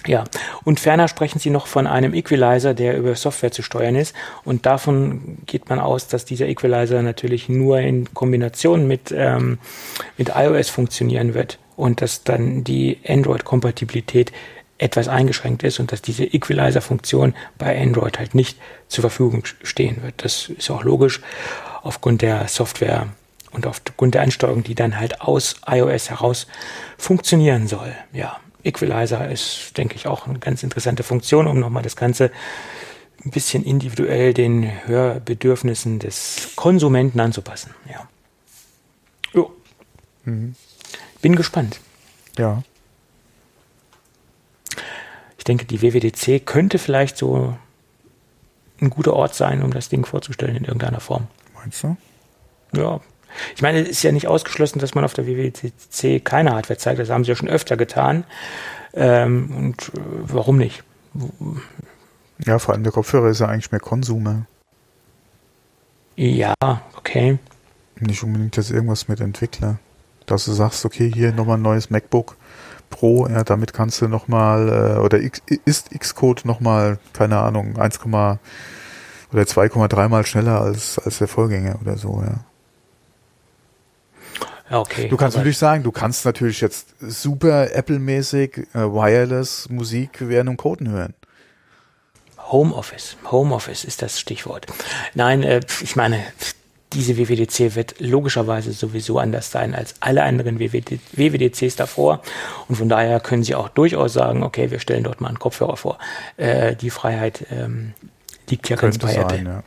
[0.07, 0.25] Ja,
[0.65, 4.15] und ferner sprechen Sie noch von einem Equalizer, der über Software zu steuern ist.
[4.45, 9.59] Und davon geht man aus, dass dieser Equalizer natürlich nur in Kombination mit, ähm,
[10.17, 14.33] mit iOS funktionieren wird und dass dann die Android-Kompatibilität
[14.79, 20.25] etwas eingeschränkt ist und dass diese Equalizer-Funktion bei Android halt nicht zur Verfügung stehen wird.
[20.25, 21.21] Das ist auch logisch
[21.83, 23.07] aufgrund der Software
[23.53, 26.49] und aufgrund der Ansteuerung, die dann halt aus iOS heraus
[26.99, 27.95] funktionieren soll.
[28.13, 32.31] Ja, Equalizer ist, denke ich, auch eine ganz interessante Funktion, um nochmal das Ganze
[33.25, 37.75] ein bisschen individuell den Hörbedürfnissen des Konsumenten anzupassen.
[37.91, 38.09] Ja.
[39.33, 39.53] Jo.
[40.25, 40.55] Mhm.
[41.21, 41.81] Bin gespannt.
[42.37, 42.63] Ja.
[45.39, 47.57] Ich denke, die WWDC könnte vielleicht so
[48.81, 51.29] ein guter Ort sein, um das Ding vorzustellen in irgendeiner Form.
[51.55, 51.97] Meinst du?
[52.75, 53.01] Ja,
[53.55, 56.99] ich meine, es ist ja nicht ausgeschlossen, dass man auf der WWDC keine Hardware zeigt.
[56.99, 58.25] Das haben sie ja schon öfter getan.
[58.95, 60.83] Ähm, und äh, warum nicht?
[62.45, 64.47] Ja, vor allem der Kopfhörer ist ja eigentlich mehr Konsumer.
[66.17, 66.55] Ja,
[66.97, 67.39] okay.
[68.01, 69.79] Nicht unbedingt jetzt irgendwas mit Entwickler.
[70.27, 72.37] Dass du sagst, okay, hier nochmal ein neues MacBook
[72.91, 77.99] Pro, ja, damit kannst du nochmal, äh, oder X, ist Xcode nochmal, keine Ahnung, 1,
[78.05, 82.45] oder 2,3 mal schneller als, als der Vorgänger oder so, ja.
[84.73, 85.09] Okay.
[85.09, 90.57] Du kannst natürlich sagen, du kannst natürlich jetzt super Apple-mäßig äh, Wireless Musik während dem
[90.57, 91.15] Coden hören.
[92.39, 93.17] Homeoffice.
[93.31, 94.67] Homeoffice ist das Stichwort.
[95.15, 96.23] Nein, äh, ich meine,
[96.95, 102.23] diese WWDC wird logischerweise sowieso anders sein als alle anderen WWD WWDCs davor.
[102.69, 105.77] Und von daher können Sie auch durchaus sagen, okay, wir stellen dort mal einen Kopfhörer
[105.77, 105.99] vor.
[106.37, 107.93] Äh, die Freiheit ähm,
[108.49, 109.43] liegt ja ganz bei Apple.
[109.43, 109.63] ja.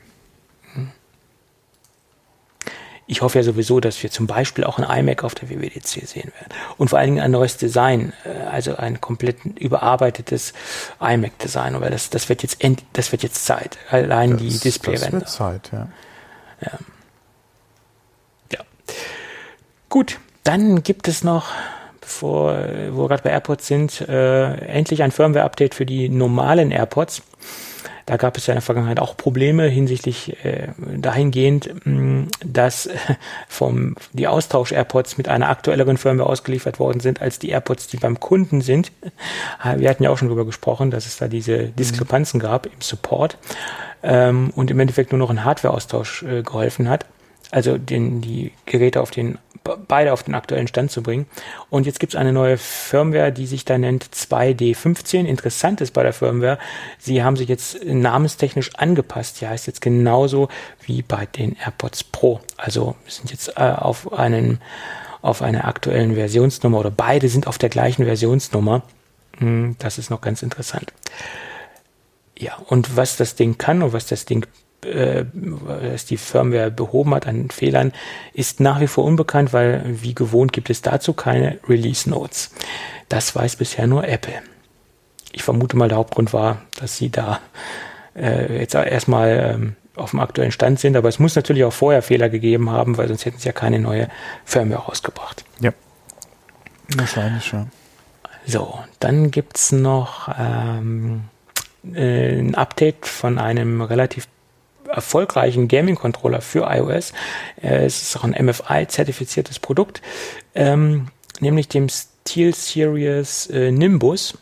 [3.08, 6.32] Ich hoffe ja sowieso, dass wir zum Beispiel auch ein iMac auf der WWDC sehen
[6.39, 6.53] werden.
[6.78, 10.53] Und vor allen Dingen ein neues Design, äh, also ein komplett überarbeitetes
[10.99, 13.78] iMac-Design, weil das, das wird jetzt end, das wird jetzt Zeit.
[13.89, 15.20] Allein das, die Display-Ränder.
[15.20, 15.88] Das wird Zeit, ja.
[16.62, 16.80] ja.
[18.53, 18.60] Ja.
[19.89, 21.51] Gut, dann gibt es noch
[22.06, 22.53] bevor
[22.91, 27.24] wo wir gerade bei AirPods sind, äh, endlich ein Firmware-Update für die normalen AirPods.
[28.06, 32.95] Da gab es ja in der Vergangenheit auch Probleme hinsichtlich äh, dahingehend, mh, dass äh,
[33.47, 38.20] vom die Austausch-AirPods mit einer aktuelleren Firmware ausgeliefert worden sind als die AirPods, die beim
[38.20, 38.91] Kunden sind.
[39.78, 43.38] Wir hatten ja auch schon darüber gesprochen, dass es da diese Diskrepanzen gab im Support
[44.03, 47.06] ähm, und im Endeffekt nur noch ein Hardware-Austausch äh, geholfen hat
[47.51, 49.38] also den, die Geräte auf den,
[49.88, 51.26] beide auf den aktuellen Stand zu bringen.
[51.70, 55.26] Und jetzt gibt es eine neue Firmware, die sich da nennt 2D15.
[55.26, 56.59] Interessant ist bei der Firmware,
[56.99, 59.41] sie haben sich jetzt namenstechnisch angepasst.
[59.41, 60.49] Die heißt jetzt genauso
[60.86, 62.39] wie bei den AirPods Pro.
[62.57, 64.59] Also sind jetzt äh, auf einen,
[65.22, 68.84] auf einer aktuellen Versionsnummer oder beide sind auf der gleichen Versionsnummer.
[69.39, 70.93] Hm, das ist noch ganz interessant.
[72.38, 74.45] Ja, und was das Ding kann und was das Ding
[74.86, 77.91] äh, was die Firmware behoben hat an Fehlern,
[78.33, 82.51] ist nach wie vor unbekannt, weil wie gewohnt gibt es dazu keine Release Notes.
[83.09, 84.41] Das weiß bisher nur Apple.
[85.31, 87.39] Ich vermute mal, der Hauptgrund war, dass sie da
[88.15, 92.01] äh, jetzt erstmal ähm, auf dem aktuellen Stand sind, aber es muss natürlich auch vorher
[92.01, 94.09] Fehler gegeben haben, weil sonst hätten sie ja keine neue
[94.45, 95.43] Firmware rausgebracht.
[95.59, 95.71] Ja.
[96.95, 97.71] Wahrscheinlich schon.
[98.45, 101.25] So, dann gibt es noch ähm,
[101.93, 104.27] äh, ein Update von einem relativ
[104.96, 107.14] erfolgreichen Gaming-Controller für iOS.
[107.62, 110.02] Äh, es ist auch ein MFI-zertifiziertes Produkt,
[110.56, 111.08] ähm,
[111.39, 114.38] nämlich dem Steel Series äh, Nimbus.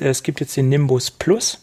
[0.00, 1.62] Es gibt jetzt den Nimbus Plus.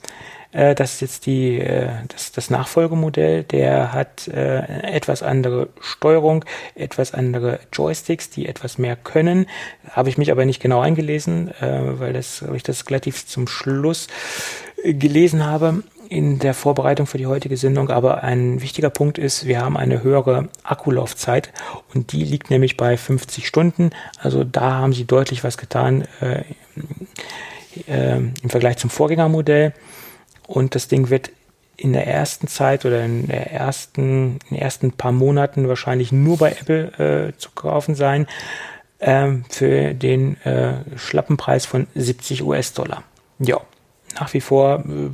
[0.52, 3.44] Äh, das ist jetzt die, äh, das, das Nachfolgemodell.
[3.44, 6.46] Der hat äh, etwas andere Steuerung,
[6.76, 9.48] etwas andere Joysticks, die etwas mehr können.
[9.90, 13.48] Habe ich mich aber nicht genau eingelesen, äh, weil das, weil ich das relativ zum
[13.48, 14.08] Schluss
[14.84, 19.62] gelesen habe in der Vorbereitung für die heutige Sendung, aber ein wichtiger Punkt ist, wir
[19.62, 21.54] haben eine höhere Akkulaufzeit
[21.94, 23.92] und die liegt nämlich bei 50 Stunden.
[24.20, 26.44] Also da haben sie deutlich was getan äh,
[27.88, 29.74] äh, im Vergleich zum Vorgängermodell.
[30.48, 31.32] Und das Ding wird
[31.78, 36.38] in der ersten Zeit oder in der ersten, in den ersten paar Monaten wahrscheinlich nur
[36.38, 38.28] bei Apple äh, zu kaufen sein
[39.00, 43.04] äh, für den äh, schlappen Preis von 70 US-Dollar.
[43.40, 43.62] Ja,
[44.20, 45.12] nach wie vor äh,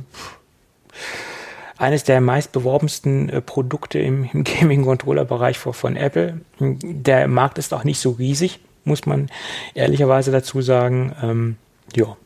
[1.78, 6.40] eines der meistbeworbensten äh, Produkte im, im Gaming-Controller-Bereich von, Apple.
[6.58, 9.28] Der Markt ist auch nicht so riesig, muss man
[9.74, 11.14] ehrlicherweise dazu sagen.
[11.22, 11.56] Ähm,
[11.94, 12.16] ja.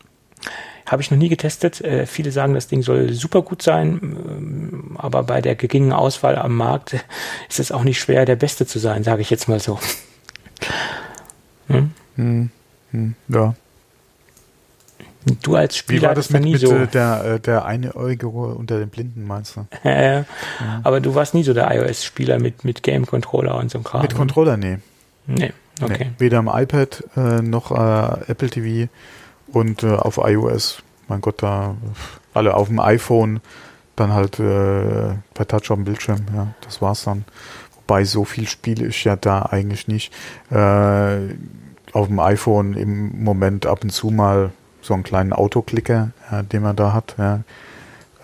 [0.87, 1.81] Habe ich noch nie getestet.
[1.81, 6.37] Äh, viele sagen, das Ding soll super gut sein, ähm, aber bei der geringen Auswahl
[6.37, 6.95] am Markt
[7.49, 9.79] ist es auch nicht schwer, der Beste zu sein, sage ich jetzt mal so.
[11.69, 11.93] Hm?
[12.17, 12.51] Hm,
[12.91, 13.55] hm, ja.
[15.43, 16.87] Du als Spieler Wie war das mit, nie mit so.
[16.87, 19.67] Der, äh, der Einäugige unter den Blinden, meinst du?
[19.89, 20.01] ja.
[20.01, 20.25] ja.
[20.83, 24.03] Aber du warst nie so der iOS-Spieler mit, mit Game-Controller und so einem Kram.
[24.03, 24.79] Mit Controller, nee.
[25.27, 26.07] Nee, okay.
[26.07, 26.11] Nee.
[26.19, 28.91] Weder am iPad äh, noch äh, Apple TV
[29.53, 30.83] und äh, auf iOS.
[31.09, 31.77] Mein Gott, da
[32.35, 33.41] alle auf dem iPhone,
[33.95, 37.25] dann halt äh, per Touch auf dem Bildschirm, ja, das war's dann.
[37.77, 40.13] Wobei so viel spiele ich ja da eigentlich nicht.
[40.51, 41.19] Äh,
[41.93, 44.51] auf dem iPhone im Moment ab und zu mal
[44.83, 47.15] so einen kleinen Autoklicker, ja, den man da hat.
[47.19, 47.43] Ja.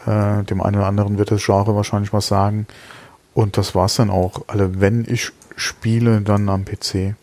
[0.06, 2.66] Äh, dem einen oder anderen wird das Genre wahrscheinlich was sagen.
[3.32, 4.42] Und das war's dann auch.
[4.48, 7.14] Also wenn ich spiele, dann am PC.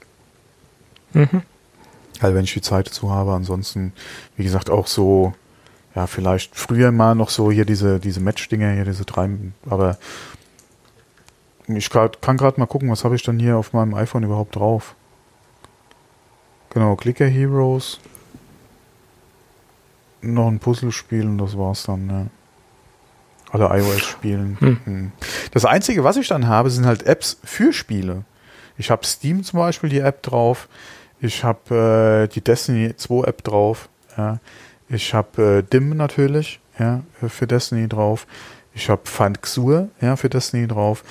[1.13, 1.41] Mhm.
[2.21, 3.33] Also wenn ich die Zeit dazu habe.
[3.33, 3.93] Ansonsten,
[4.37, 5.33] wie gesagt, auch so,
[5.93, 9.29] ja, vielleicht früher mal noch so hier diese, diese Match-Dinger, hier diese drei,
[9.69, 9.97] aber
[11.67, 14.55] ich grad, kann gerade mal gucken, was habe ich dann hier auf meinem iPhone überhaupt
[14.55, 14.95] drauf.
[16.69, 17.99] Genau, Clicker Heroes
[20.33, 22.25] noch ein Puzzle spielen, das war's dann, ja.
[23.51, 24.57] Alle iOS spielen.
[24.59, 24.79] Hm.
[24.83, 25.11] hm.
[25.51, 28.25] Das Einzige, was ich dann habe, sind halt Apps für Spiele.
[28.77, 30.67] Ich habe Steam zum Beispiel die App drauf.
[31.21, 33.87] Ich habe äh, die Destiny 2 App drauf.
[34.17, 34.39] Ja.
[34.89, 38.27] Ich habe äh, DIM natürlich ja, für Destiny drauf.
[38.73, 39.03] Ich habe
[39.41, 41.03] Xur ja, für Destiny drauf.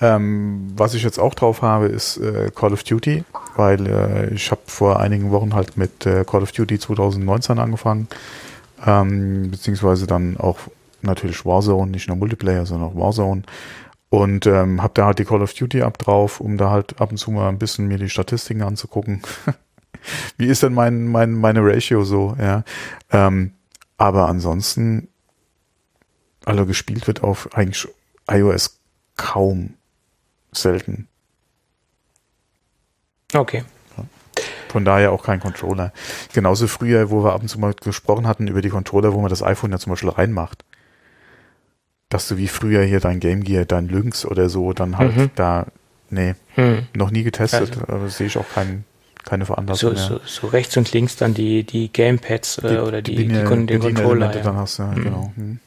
[0.00, 3.24] Ähm, was ich jetzt auch drauf habe, ist äh, Call of Duty,
[3.56, 8.08] weil äh, ich habe vor einigen Wochen halt mit äh, Call of Duty 2019 angefangen
[8.84, 10.58] ähm, beziehungsweise dann auch
[11.02, 13.42] natürlich Warzone, nicht nur Multiplayer, sondern auch Warzone.
[14.08, 17.10] Und ähm, habe da halt die Call of Duty App drauf, um da halt ab
[17.10, 19.22] und zu mal ein bisschen mir die Statistiken anzugucken.
[20.36, 22.62] Wie ist denn mein, mein, meine Ratio so, ja.
[23.10, 23.52] Ähm,
[23.98, 25.08] aber ansonsten,
[26.44, 27.88] also gespielt wird auf eigentlich
[28.30, 28.78] iOS
[29.16, 29.74] kaum
[30.56, 31.08] selten.
[33.32, 33.64] Okay.
[34.68, 35.92] Von daher auch kein Controller.
[36.34, 39.30] Genauso früher, wo wir ab und zu mal gesprochen hatten über die Controller, wo man
[39.30, 40.64] das iPhone ja zum Beispiel reinmacht.
[42.08, 45.30] Dass du wie früher hier dein Game Gear, dein Lynx oder so, dann halt mhm.
[45.34, 45.66] da,
[46.10, 46.86] nee, mhm.
[46.94, 48.84] noch nie getestet, also, aber sehe ich auch kein,
[49.24, 53.02] keine Veranlassung so, so, so, rechts und links dann die, die Gamepads äh, die, oder
[53.02, 54.34] die, die, die, die den Controller.
[54.34, 54.42] Ja.
[54.42, 55.02] Dann hast, ja, mhm.
[55.02, 55.32] genau.
[55.36, 55.58] Mhm.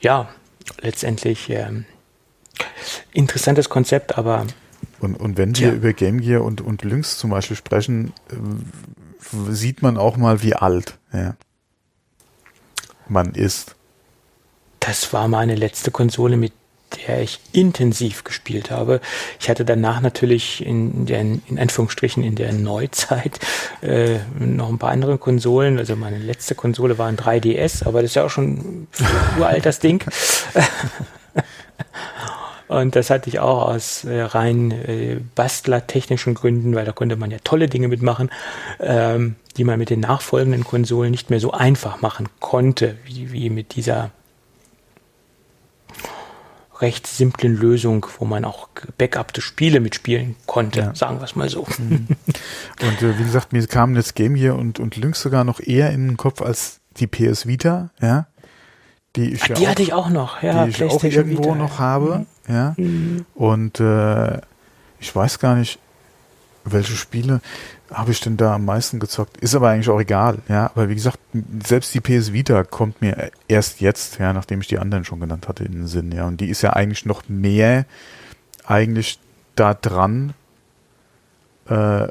[0.00, 0.28] ja,
[0.80, 1.84] letztendlich ähm,
[3.12, 4.46] interessantes Konzept, aber
[5.00, 9.82] und, und wenn wir über Game Gear und, und Lynx zum Beispiel sprechen, äh, sieht
[9.82, 11.36] man auch mal, wie alt ja,
[13.08, 13.74] man ist.
[14.80, 16.52] Das war meine letzte Konsole, mit
[17.06, 19.00] der ich intensiv gespielt habe.
[19.40, 23.40] Ich hatte danach natürlich in der, in Anführungsstrichen in der Neuzeit
[23.82, 25.78] äh, noch ein paar andere Konsolen.
[25.78, 28.88] Also meine letzte Konsole war ein 3DS, aber das ist ja auch schon ein
[29.38, 30.04] uralt das Ding.
[32.80, 37.30] Und das hatte ich auch aus äh, rein äh, bastlertechnischen Gründen, weil da konnte man
[37.30, 38.30] ja tolle Dinge mitmachen,
[38.80, 43.50] ähm, die man mit den nachfolgenden Konsolen nicht mehr so einfach machen konnte, wie, wie
[43.50, 44.10] mit dieser
[46.80, 48.68] recht simplen Lösung, wo man auch
[48.98, 50.94] backupte Spiele mitspielen konnte, ja.
[50.94, 51.66] sagen wir es mal so.
[51.78, 52.08] Mhm.
[52.82, 55.90] Und äh, wie gesagt, mir kamen jetzt Game hier und, und Lynx sogar noch eher
[55.90, 58.26] in den Kopf als die PS Vita, ja.
[59.16, 60.64] Die, ich Ach, ja die auch, hatte ich auch noch, ja.
[60.64, 61.54] Die ich auch irgendwo Vita.
[61.54, 62.26] noch habe.
[62.48, 62.74] Ja.
[62.76, 63.24] Mhm.
[63.34, 64.40] Und äh,
[64.98, 65.78] ich weiß gar nicht,
[66.64, 67.40] welche Spiele
[67.92, 69.36] habe ich denn da am meisten gezockt?
[69.36, 70.66] Ist aber eigentlich auch egal, ja.
[70.66, 71.18] Aber wie gesagt,
[71.64, 75.46] selbst die PS Vita kommt mir erst jetzt, ja, nachdem ich die anderen schon genannt
[75.48, 76.26] hatte, in den Sinn, ja.
[76.26, 77.84] Und die ist ja eigentlich noch mehr
[78.64, 79.18] eigentlich
[79.54, 80.32] da dran,
[81.68, 82.08] äh,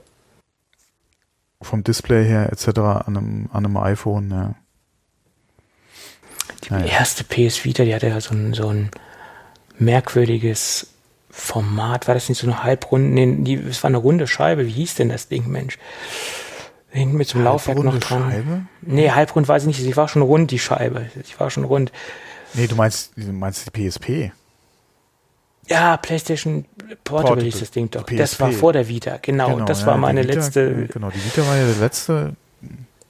[1.61, 2.67] vom Display her etc.
[2.79, 4.55] an einem, an einem iPhone, ja.
[6.65, 6.85] Die naja.
[6.85, 8.89] erste PS Vita, die hatte ja so ein, so ein
[9.84, 10.88] merkwürdiges
[11.30, 12.07] Format.
[12.07, 13.10] War das nicht so eine halbrunde?
[13.10, 14.68] Nee, die, es war eine runde Scheibe.
[14.68, 15.77] Wie hieß denn das Ding, Mensch?
[16.89, 18.31] Hinten mit so einem Laufwerk noch dran.
[18.31, 18.65] Scheibe?
[18.81, 19.81] Nee, halbrund weiß ich nicht.
[19.81, 21.07] Sie war schon rund, die Scheibe.
[21.23, 21.91] Sie war schon rund.
[22.53, 24.31] Nee, du meinst, du meinst die PSP.
[25.68, 28.03] Ja, PlayStation Portable, Portable hieß das Ding doch.
[28.03, 29.53] Das war vor der Vita, genau.
[29.53, 30.88] genau das war meine Vita, letzte.
[30.88, 32.35] Genau, die Vita war ja der letzte.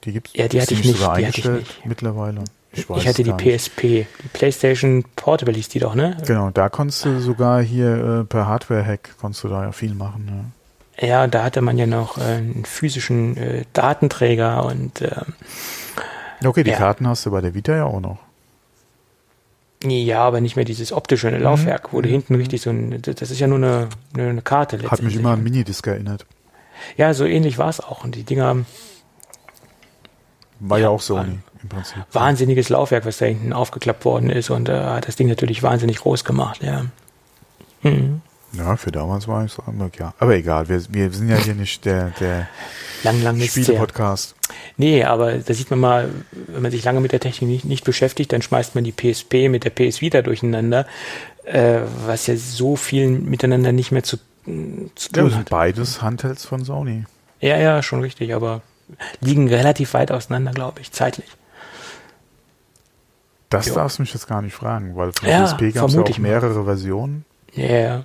[0.04, 1.00] Die gibt's ja, die hatte ich nicht.
[1.00, 1.86] Die hatte ich nicht.
[1.86, 2.44] mittlerweile.
[2.76, 6.18] Ich, ich hatte die PSP, die PlayStation Portable hieß die doch, ne?
[6.26, 10.52] Genau, da konntest du sogar hier äh, per Hardware-Hack konntest du da ja viel machen.
[11.00, 15.34] Ja, ja da hatte man ja noch äh, einen physischen äh, Datenträger und ähm,
[16.44, 16.78] Okay, die ja.
[16.78, 18.18] Karten hast du bei der Vita ja auch noch.
[19.86, 22.14] Ja, aber nicht mehr dieses optische Laufwerk, wo du Mhm.
[22.14, 25.44] hinten richtig so ein, das ist ja nur eine, eine, Karte Hat mich immer an
[25.44, 26.26] Minidisc erinnert.
[26.96, 28.04] Ja, so ähnlich war es auch.
[28.04, 28.66] Und die Dinger,
[30.60, 31.98] War ja, Ja, auch Sony im Prinzip.
[32.12, 35.98] wahnsinniges Laufwerk, was da hinten aufgeklappt worden ist und äh, hat das Ding natürlich wahnsinnig
[36.00, 36.86] groß gemacht, ja.
[37.82, 38.22] Mhm.
[38.56, 39.64] Ja, für damals war ich so
[40.00, 40.14] ja.
[40.20, 42.48] Aber egal, wir, wir sind ja hier nicht der, der
[43.04, 43.42] Lang, lang.
[43.42, 44.36] Spiele-Podcast.
[44.78, 47.84] Nee, aber da sieht man mal, wenn man sich lange mit der Technik nicht, nicht
[47.84, 50.86] beschäftigt, dann schmeißt man die PSP mit der PS Vita durcheinander,
[51.46, 54.18] äh, was ja so viel miteinander nicht mehr zu,
[54.96, 55.50] zu Ja, tun sind hat.
[55.50, 57.06] beides Handhelds von Sony.
[57.42, 58.62] Ja, ja, schon richtig, aber
[59.22, 61.28] liegen relativ weit auseinander, glaube ich, zeitlich.
[63.50, 63.76] Das Jo.
[63.76, 66.10] darfst du mich jetzt gar nicht fragen, weil von Ja, PSP gab es ja auch
[66.10, 66.30] ich mal.
[66.30, 67.26] mehrere Versionen.
[67.54, 68.04] Ja, ja.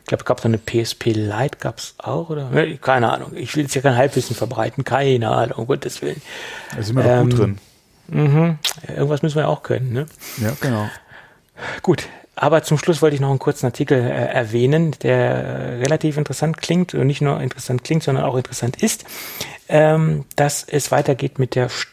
[0.00, 2.50] Ich glaube, es gab so eine PSP Lite, gab es auch, oder?
[2.80, 3.32] Keine Ahnung.
[3.34, 4.84] Ich will jetzt hier kein Halbwissen verbreiten.
[4.84, 6.22] Keine Ahnung, um Gottes Willen.
[6.74, 7.58] Da sind wir doch Ähm, gut drin.
[8.06, 8.58] Mhm.
[8.88, 10.06] Irgendwas müssen wir ja auch können, ne?
[10.38, 10.88] Ja, genau.
[11.82, 12.08] Gut,
[12.40, 16.56] aber zum Schluss wollte ich noch einen kurzen Artikel äh, erwähnen, der äh, relativ interessant
[16.58, 19.04] klingt und nicht nur interessant klingt, sondern auch interessant ist,
[19.68, 21.86] ähm, dass es weitergeht mit der St-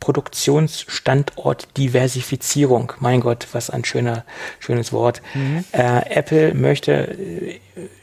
[0.00, 2.92] Produktionsstandortdiversifizierung.
[2.98, 4.24] Mein Gott, was ein schöner,
[4.58, 5.22] schönes Wort.
[5.70, 7.60] Äh, Apple möchte äh,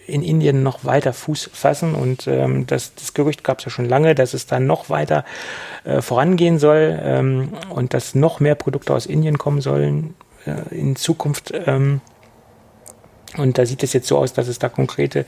[0.08, 3.84] in Indien noch weiter Fuß fassen und ähm, das, das Gerücht gab es ja schon
[3.84, 5.26] lange, dass es dann noch weiter
[5.84, 10.14] äh, vorangehen soll ähm, und dass noch mehr Produkte aus Indien kommen sollen
[10.72, 11.54] in Zukunft.
[11.54, 12.02] Ähm,
[13.38, 15.26] und da sieht es jetzt so aus, dass es da konkrete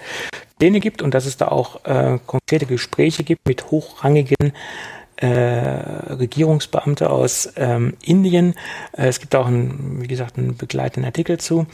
[0.58, 4.54] Pläne gibt und dass es da auch äh, konkrete Gespräche gibt mit hochrangigen
[5.18, 8.56] äh, Regierungsbeamte aus ähm, Indien.
[8.94, 11.68] Äh, es gibt auch, einen, wie gesagt, einen begleitenden Artikel zu.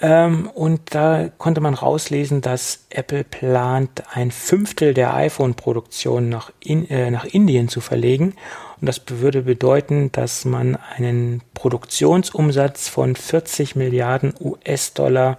[0.00, 6.88] Ähm, und da konnte man rauslesen, dass Apple plant, ein Fünftel der iPhone-Produktion nach, in,
[6.88, 8.34] äh, nach Indien zu verlegen.
[8.80, 15.38] Und das würde bedeuten, dass man einen Produktionsumsatz von 40 Milliarden US-Dollar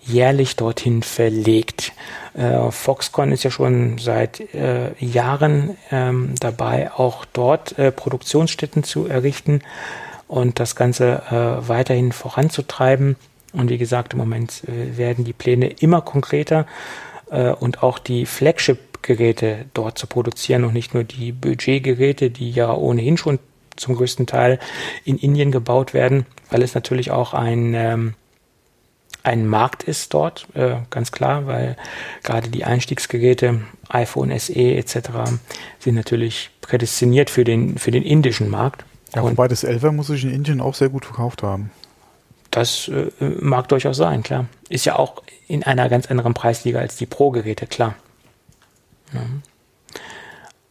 [0.00, 1.92] jährlich dorthin verlegt.
[2.32, 9.06] Äh, Foxconn ist ja schon seit äh, Jahren ähm, dabei, auch dort äh, Produktionsstätten zu
[9.06, 9.60] errichten
[10.26, 13.16] und das Ganze äh, weiterhin voranzutreiben.
[13.58, 16.66] Und wie gesagt, im Moment äh, werden die Pläne immer konkreter
[17.30, 22.72] äh, und auch die Flagship-Geräte dort zu produzieren und nicht nur die Budgetgeräte, die ja
[22.72, 23.38] ohnehin schon
[23.76, 24.58] zum größten Teil
[25.04, 28.14] in Indien gebaut werden, weil es natürlich auch ein ähm,
[29.24, 31.76] ein Markt ist dort, äh, ganz klar, weil
[32.22, 34.94] gerade die Einstiegsgeräte, iPhone SE etc.
[35.80, 38.84] sind natürlich prädestiniert für den, für den indischen Markt.
[39.14, 41.70] Ja, Und wobei das 11er muss sich in Indien auch sehr gut verkauft haben.
[42.50, 44.46] Das äh, mag durchaus sein, klar.
[44.68, 47.94] Ist ja auch in einer ganz anderen Preisliga als die Pro-Geräte, klar.
[49.12, 49.20] Ja.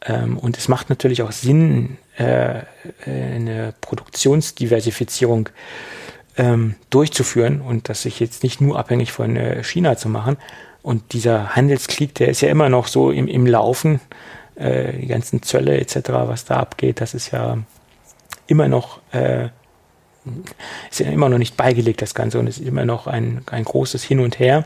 [0.06, 2.64] Ähm, und es macht natürlich auch Sinn, äh, äh,
[3.06, 5.50] eine Produktionsdiversifizierung
[6.38, 10.38] ähm, durchzuführen und das sich jetzt nicht nur abhängig von äh, China zu machen.
[10.82, 14.00] Und dieser Handelskrieg, der ist ja immer noch so im, im Laufen.
[14.56, 17.58] Äh, die ganzen Zölle etc., was da abgeht, das ist ja
[18.48, 19.50] immer noch äh,
[20.90, 23.64] ist ja immer noch nicht beigelegt, das Ganze, und es ist immer noch ein, ein
[23.64, 24.66] großes Hin und Her.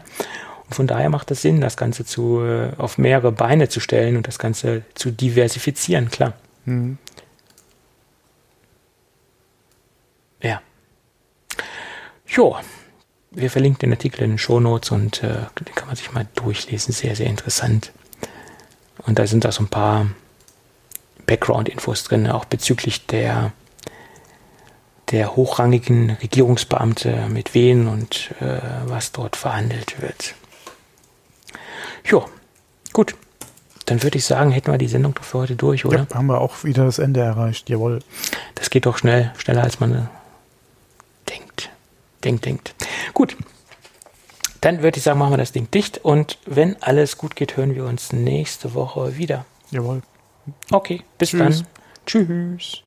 [0.66, 4.18] Und von daher macht es Sinn, das Ganze zu, äh, auf mehrere Beine zu stellen
[4.18, 6.34] und das Ganze zu diversifizieren, klar.
[6.66, 6.98] Mhm.
[10.42, 10.62] Ja.
[12.28, 12.58] Jo,
[13.32, 16.94] wir verlinken den Artikel in den Shownotes und äh, den kann man sich mal durchlesen.
[16.94, 17.92] Sehr, sehr interessant.
[19.06, 20.08] Und da sind auch so ein paar
[21.26, 23.54] Background-Infos drin, auch bezüglich der,
[25.12, 30.36] der hochrangigen Regierungsbeamte, mit wen und äh, was dort verhandelt wird.
[32.06, 32.26] Jo,
[32.94, 33.16] gut.
[33.86, 36.08] Dann würde ich sagen, hätten wir die Sendung doch für heute durch, oder?
[36.10, 37.70] Ja, haben wir auch wieder das Ende erreicht.
[37.70, 38.00] Jawohl.
[38.56, 41.70] Das geht doch schnell, schneller als man äh, denkt.
[42.24, 42.76] Denkt, denkt.
[43.14, 43.36] Gut.
[44.62, 47.74] Dann würde ich sagen, machen wir das Ding dicht und wenn alles gut geht, hören
[47.76, 49.46] wir uns nächste Woche wieder.
[49.72, 50.04] Jawohl.
[50.72, 51.64] Okay, bis Tschüss.
[51.64, 51.68] dann.
[52.06, 52.80] Tschüss.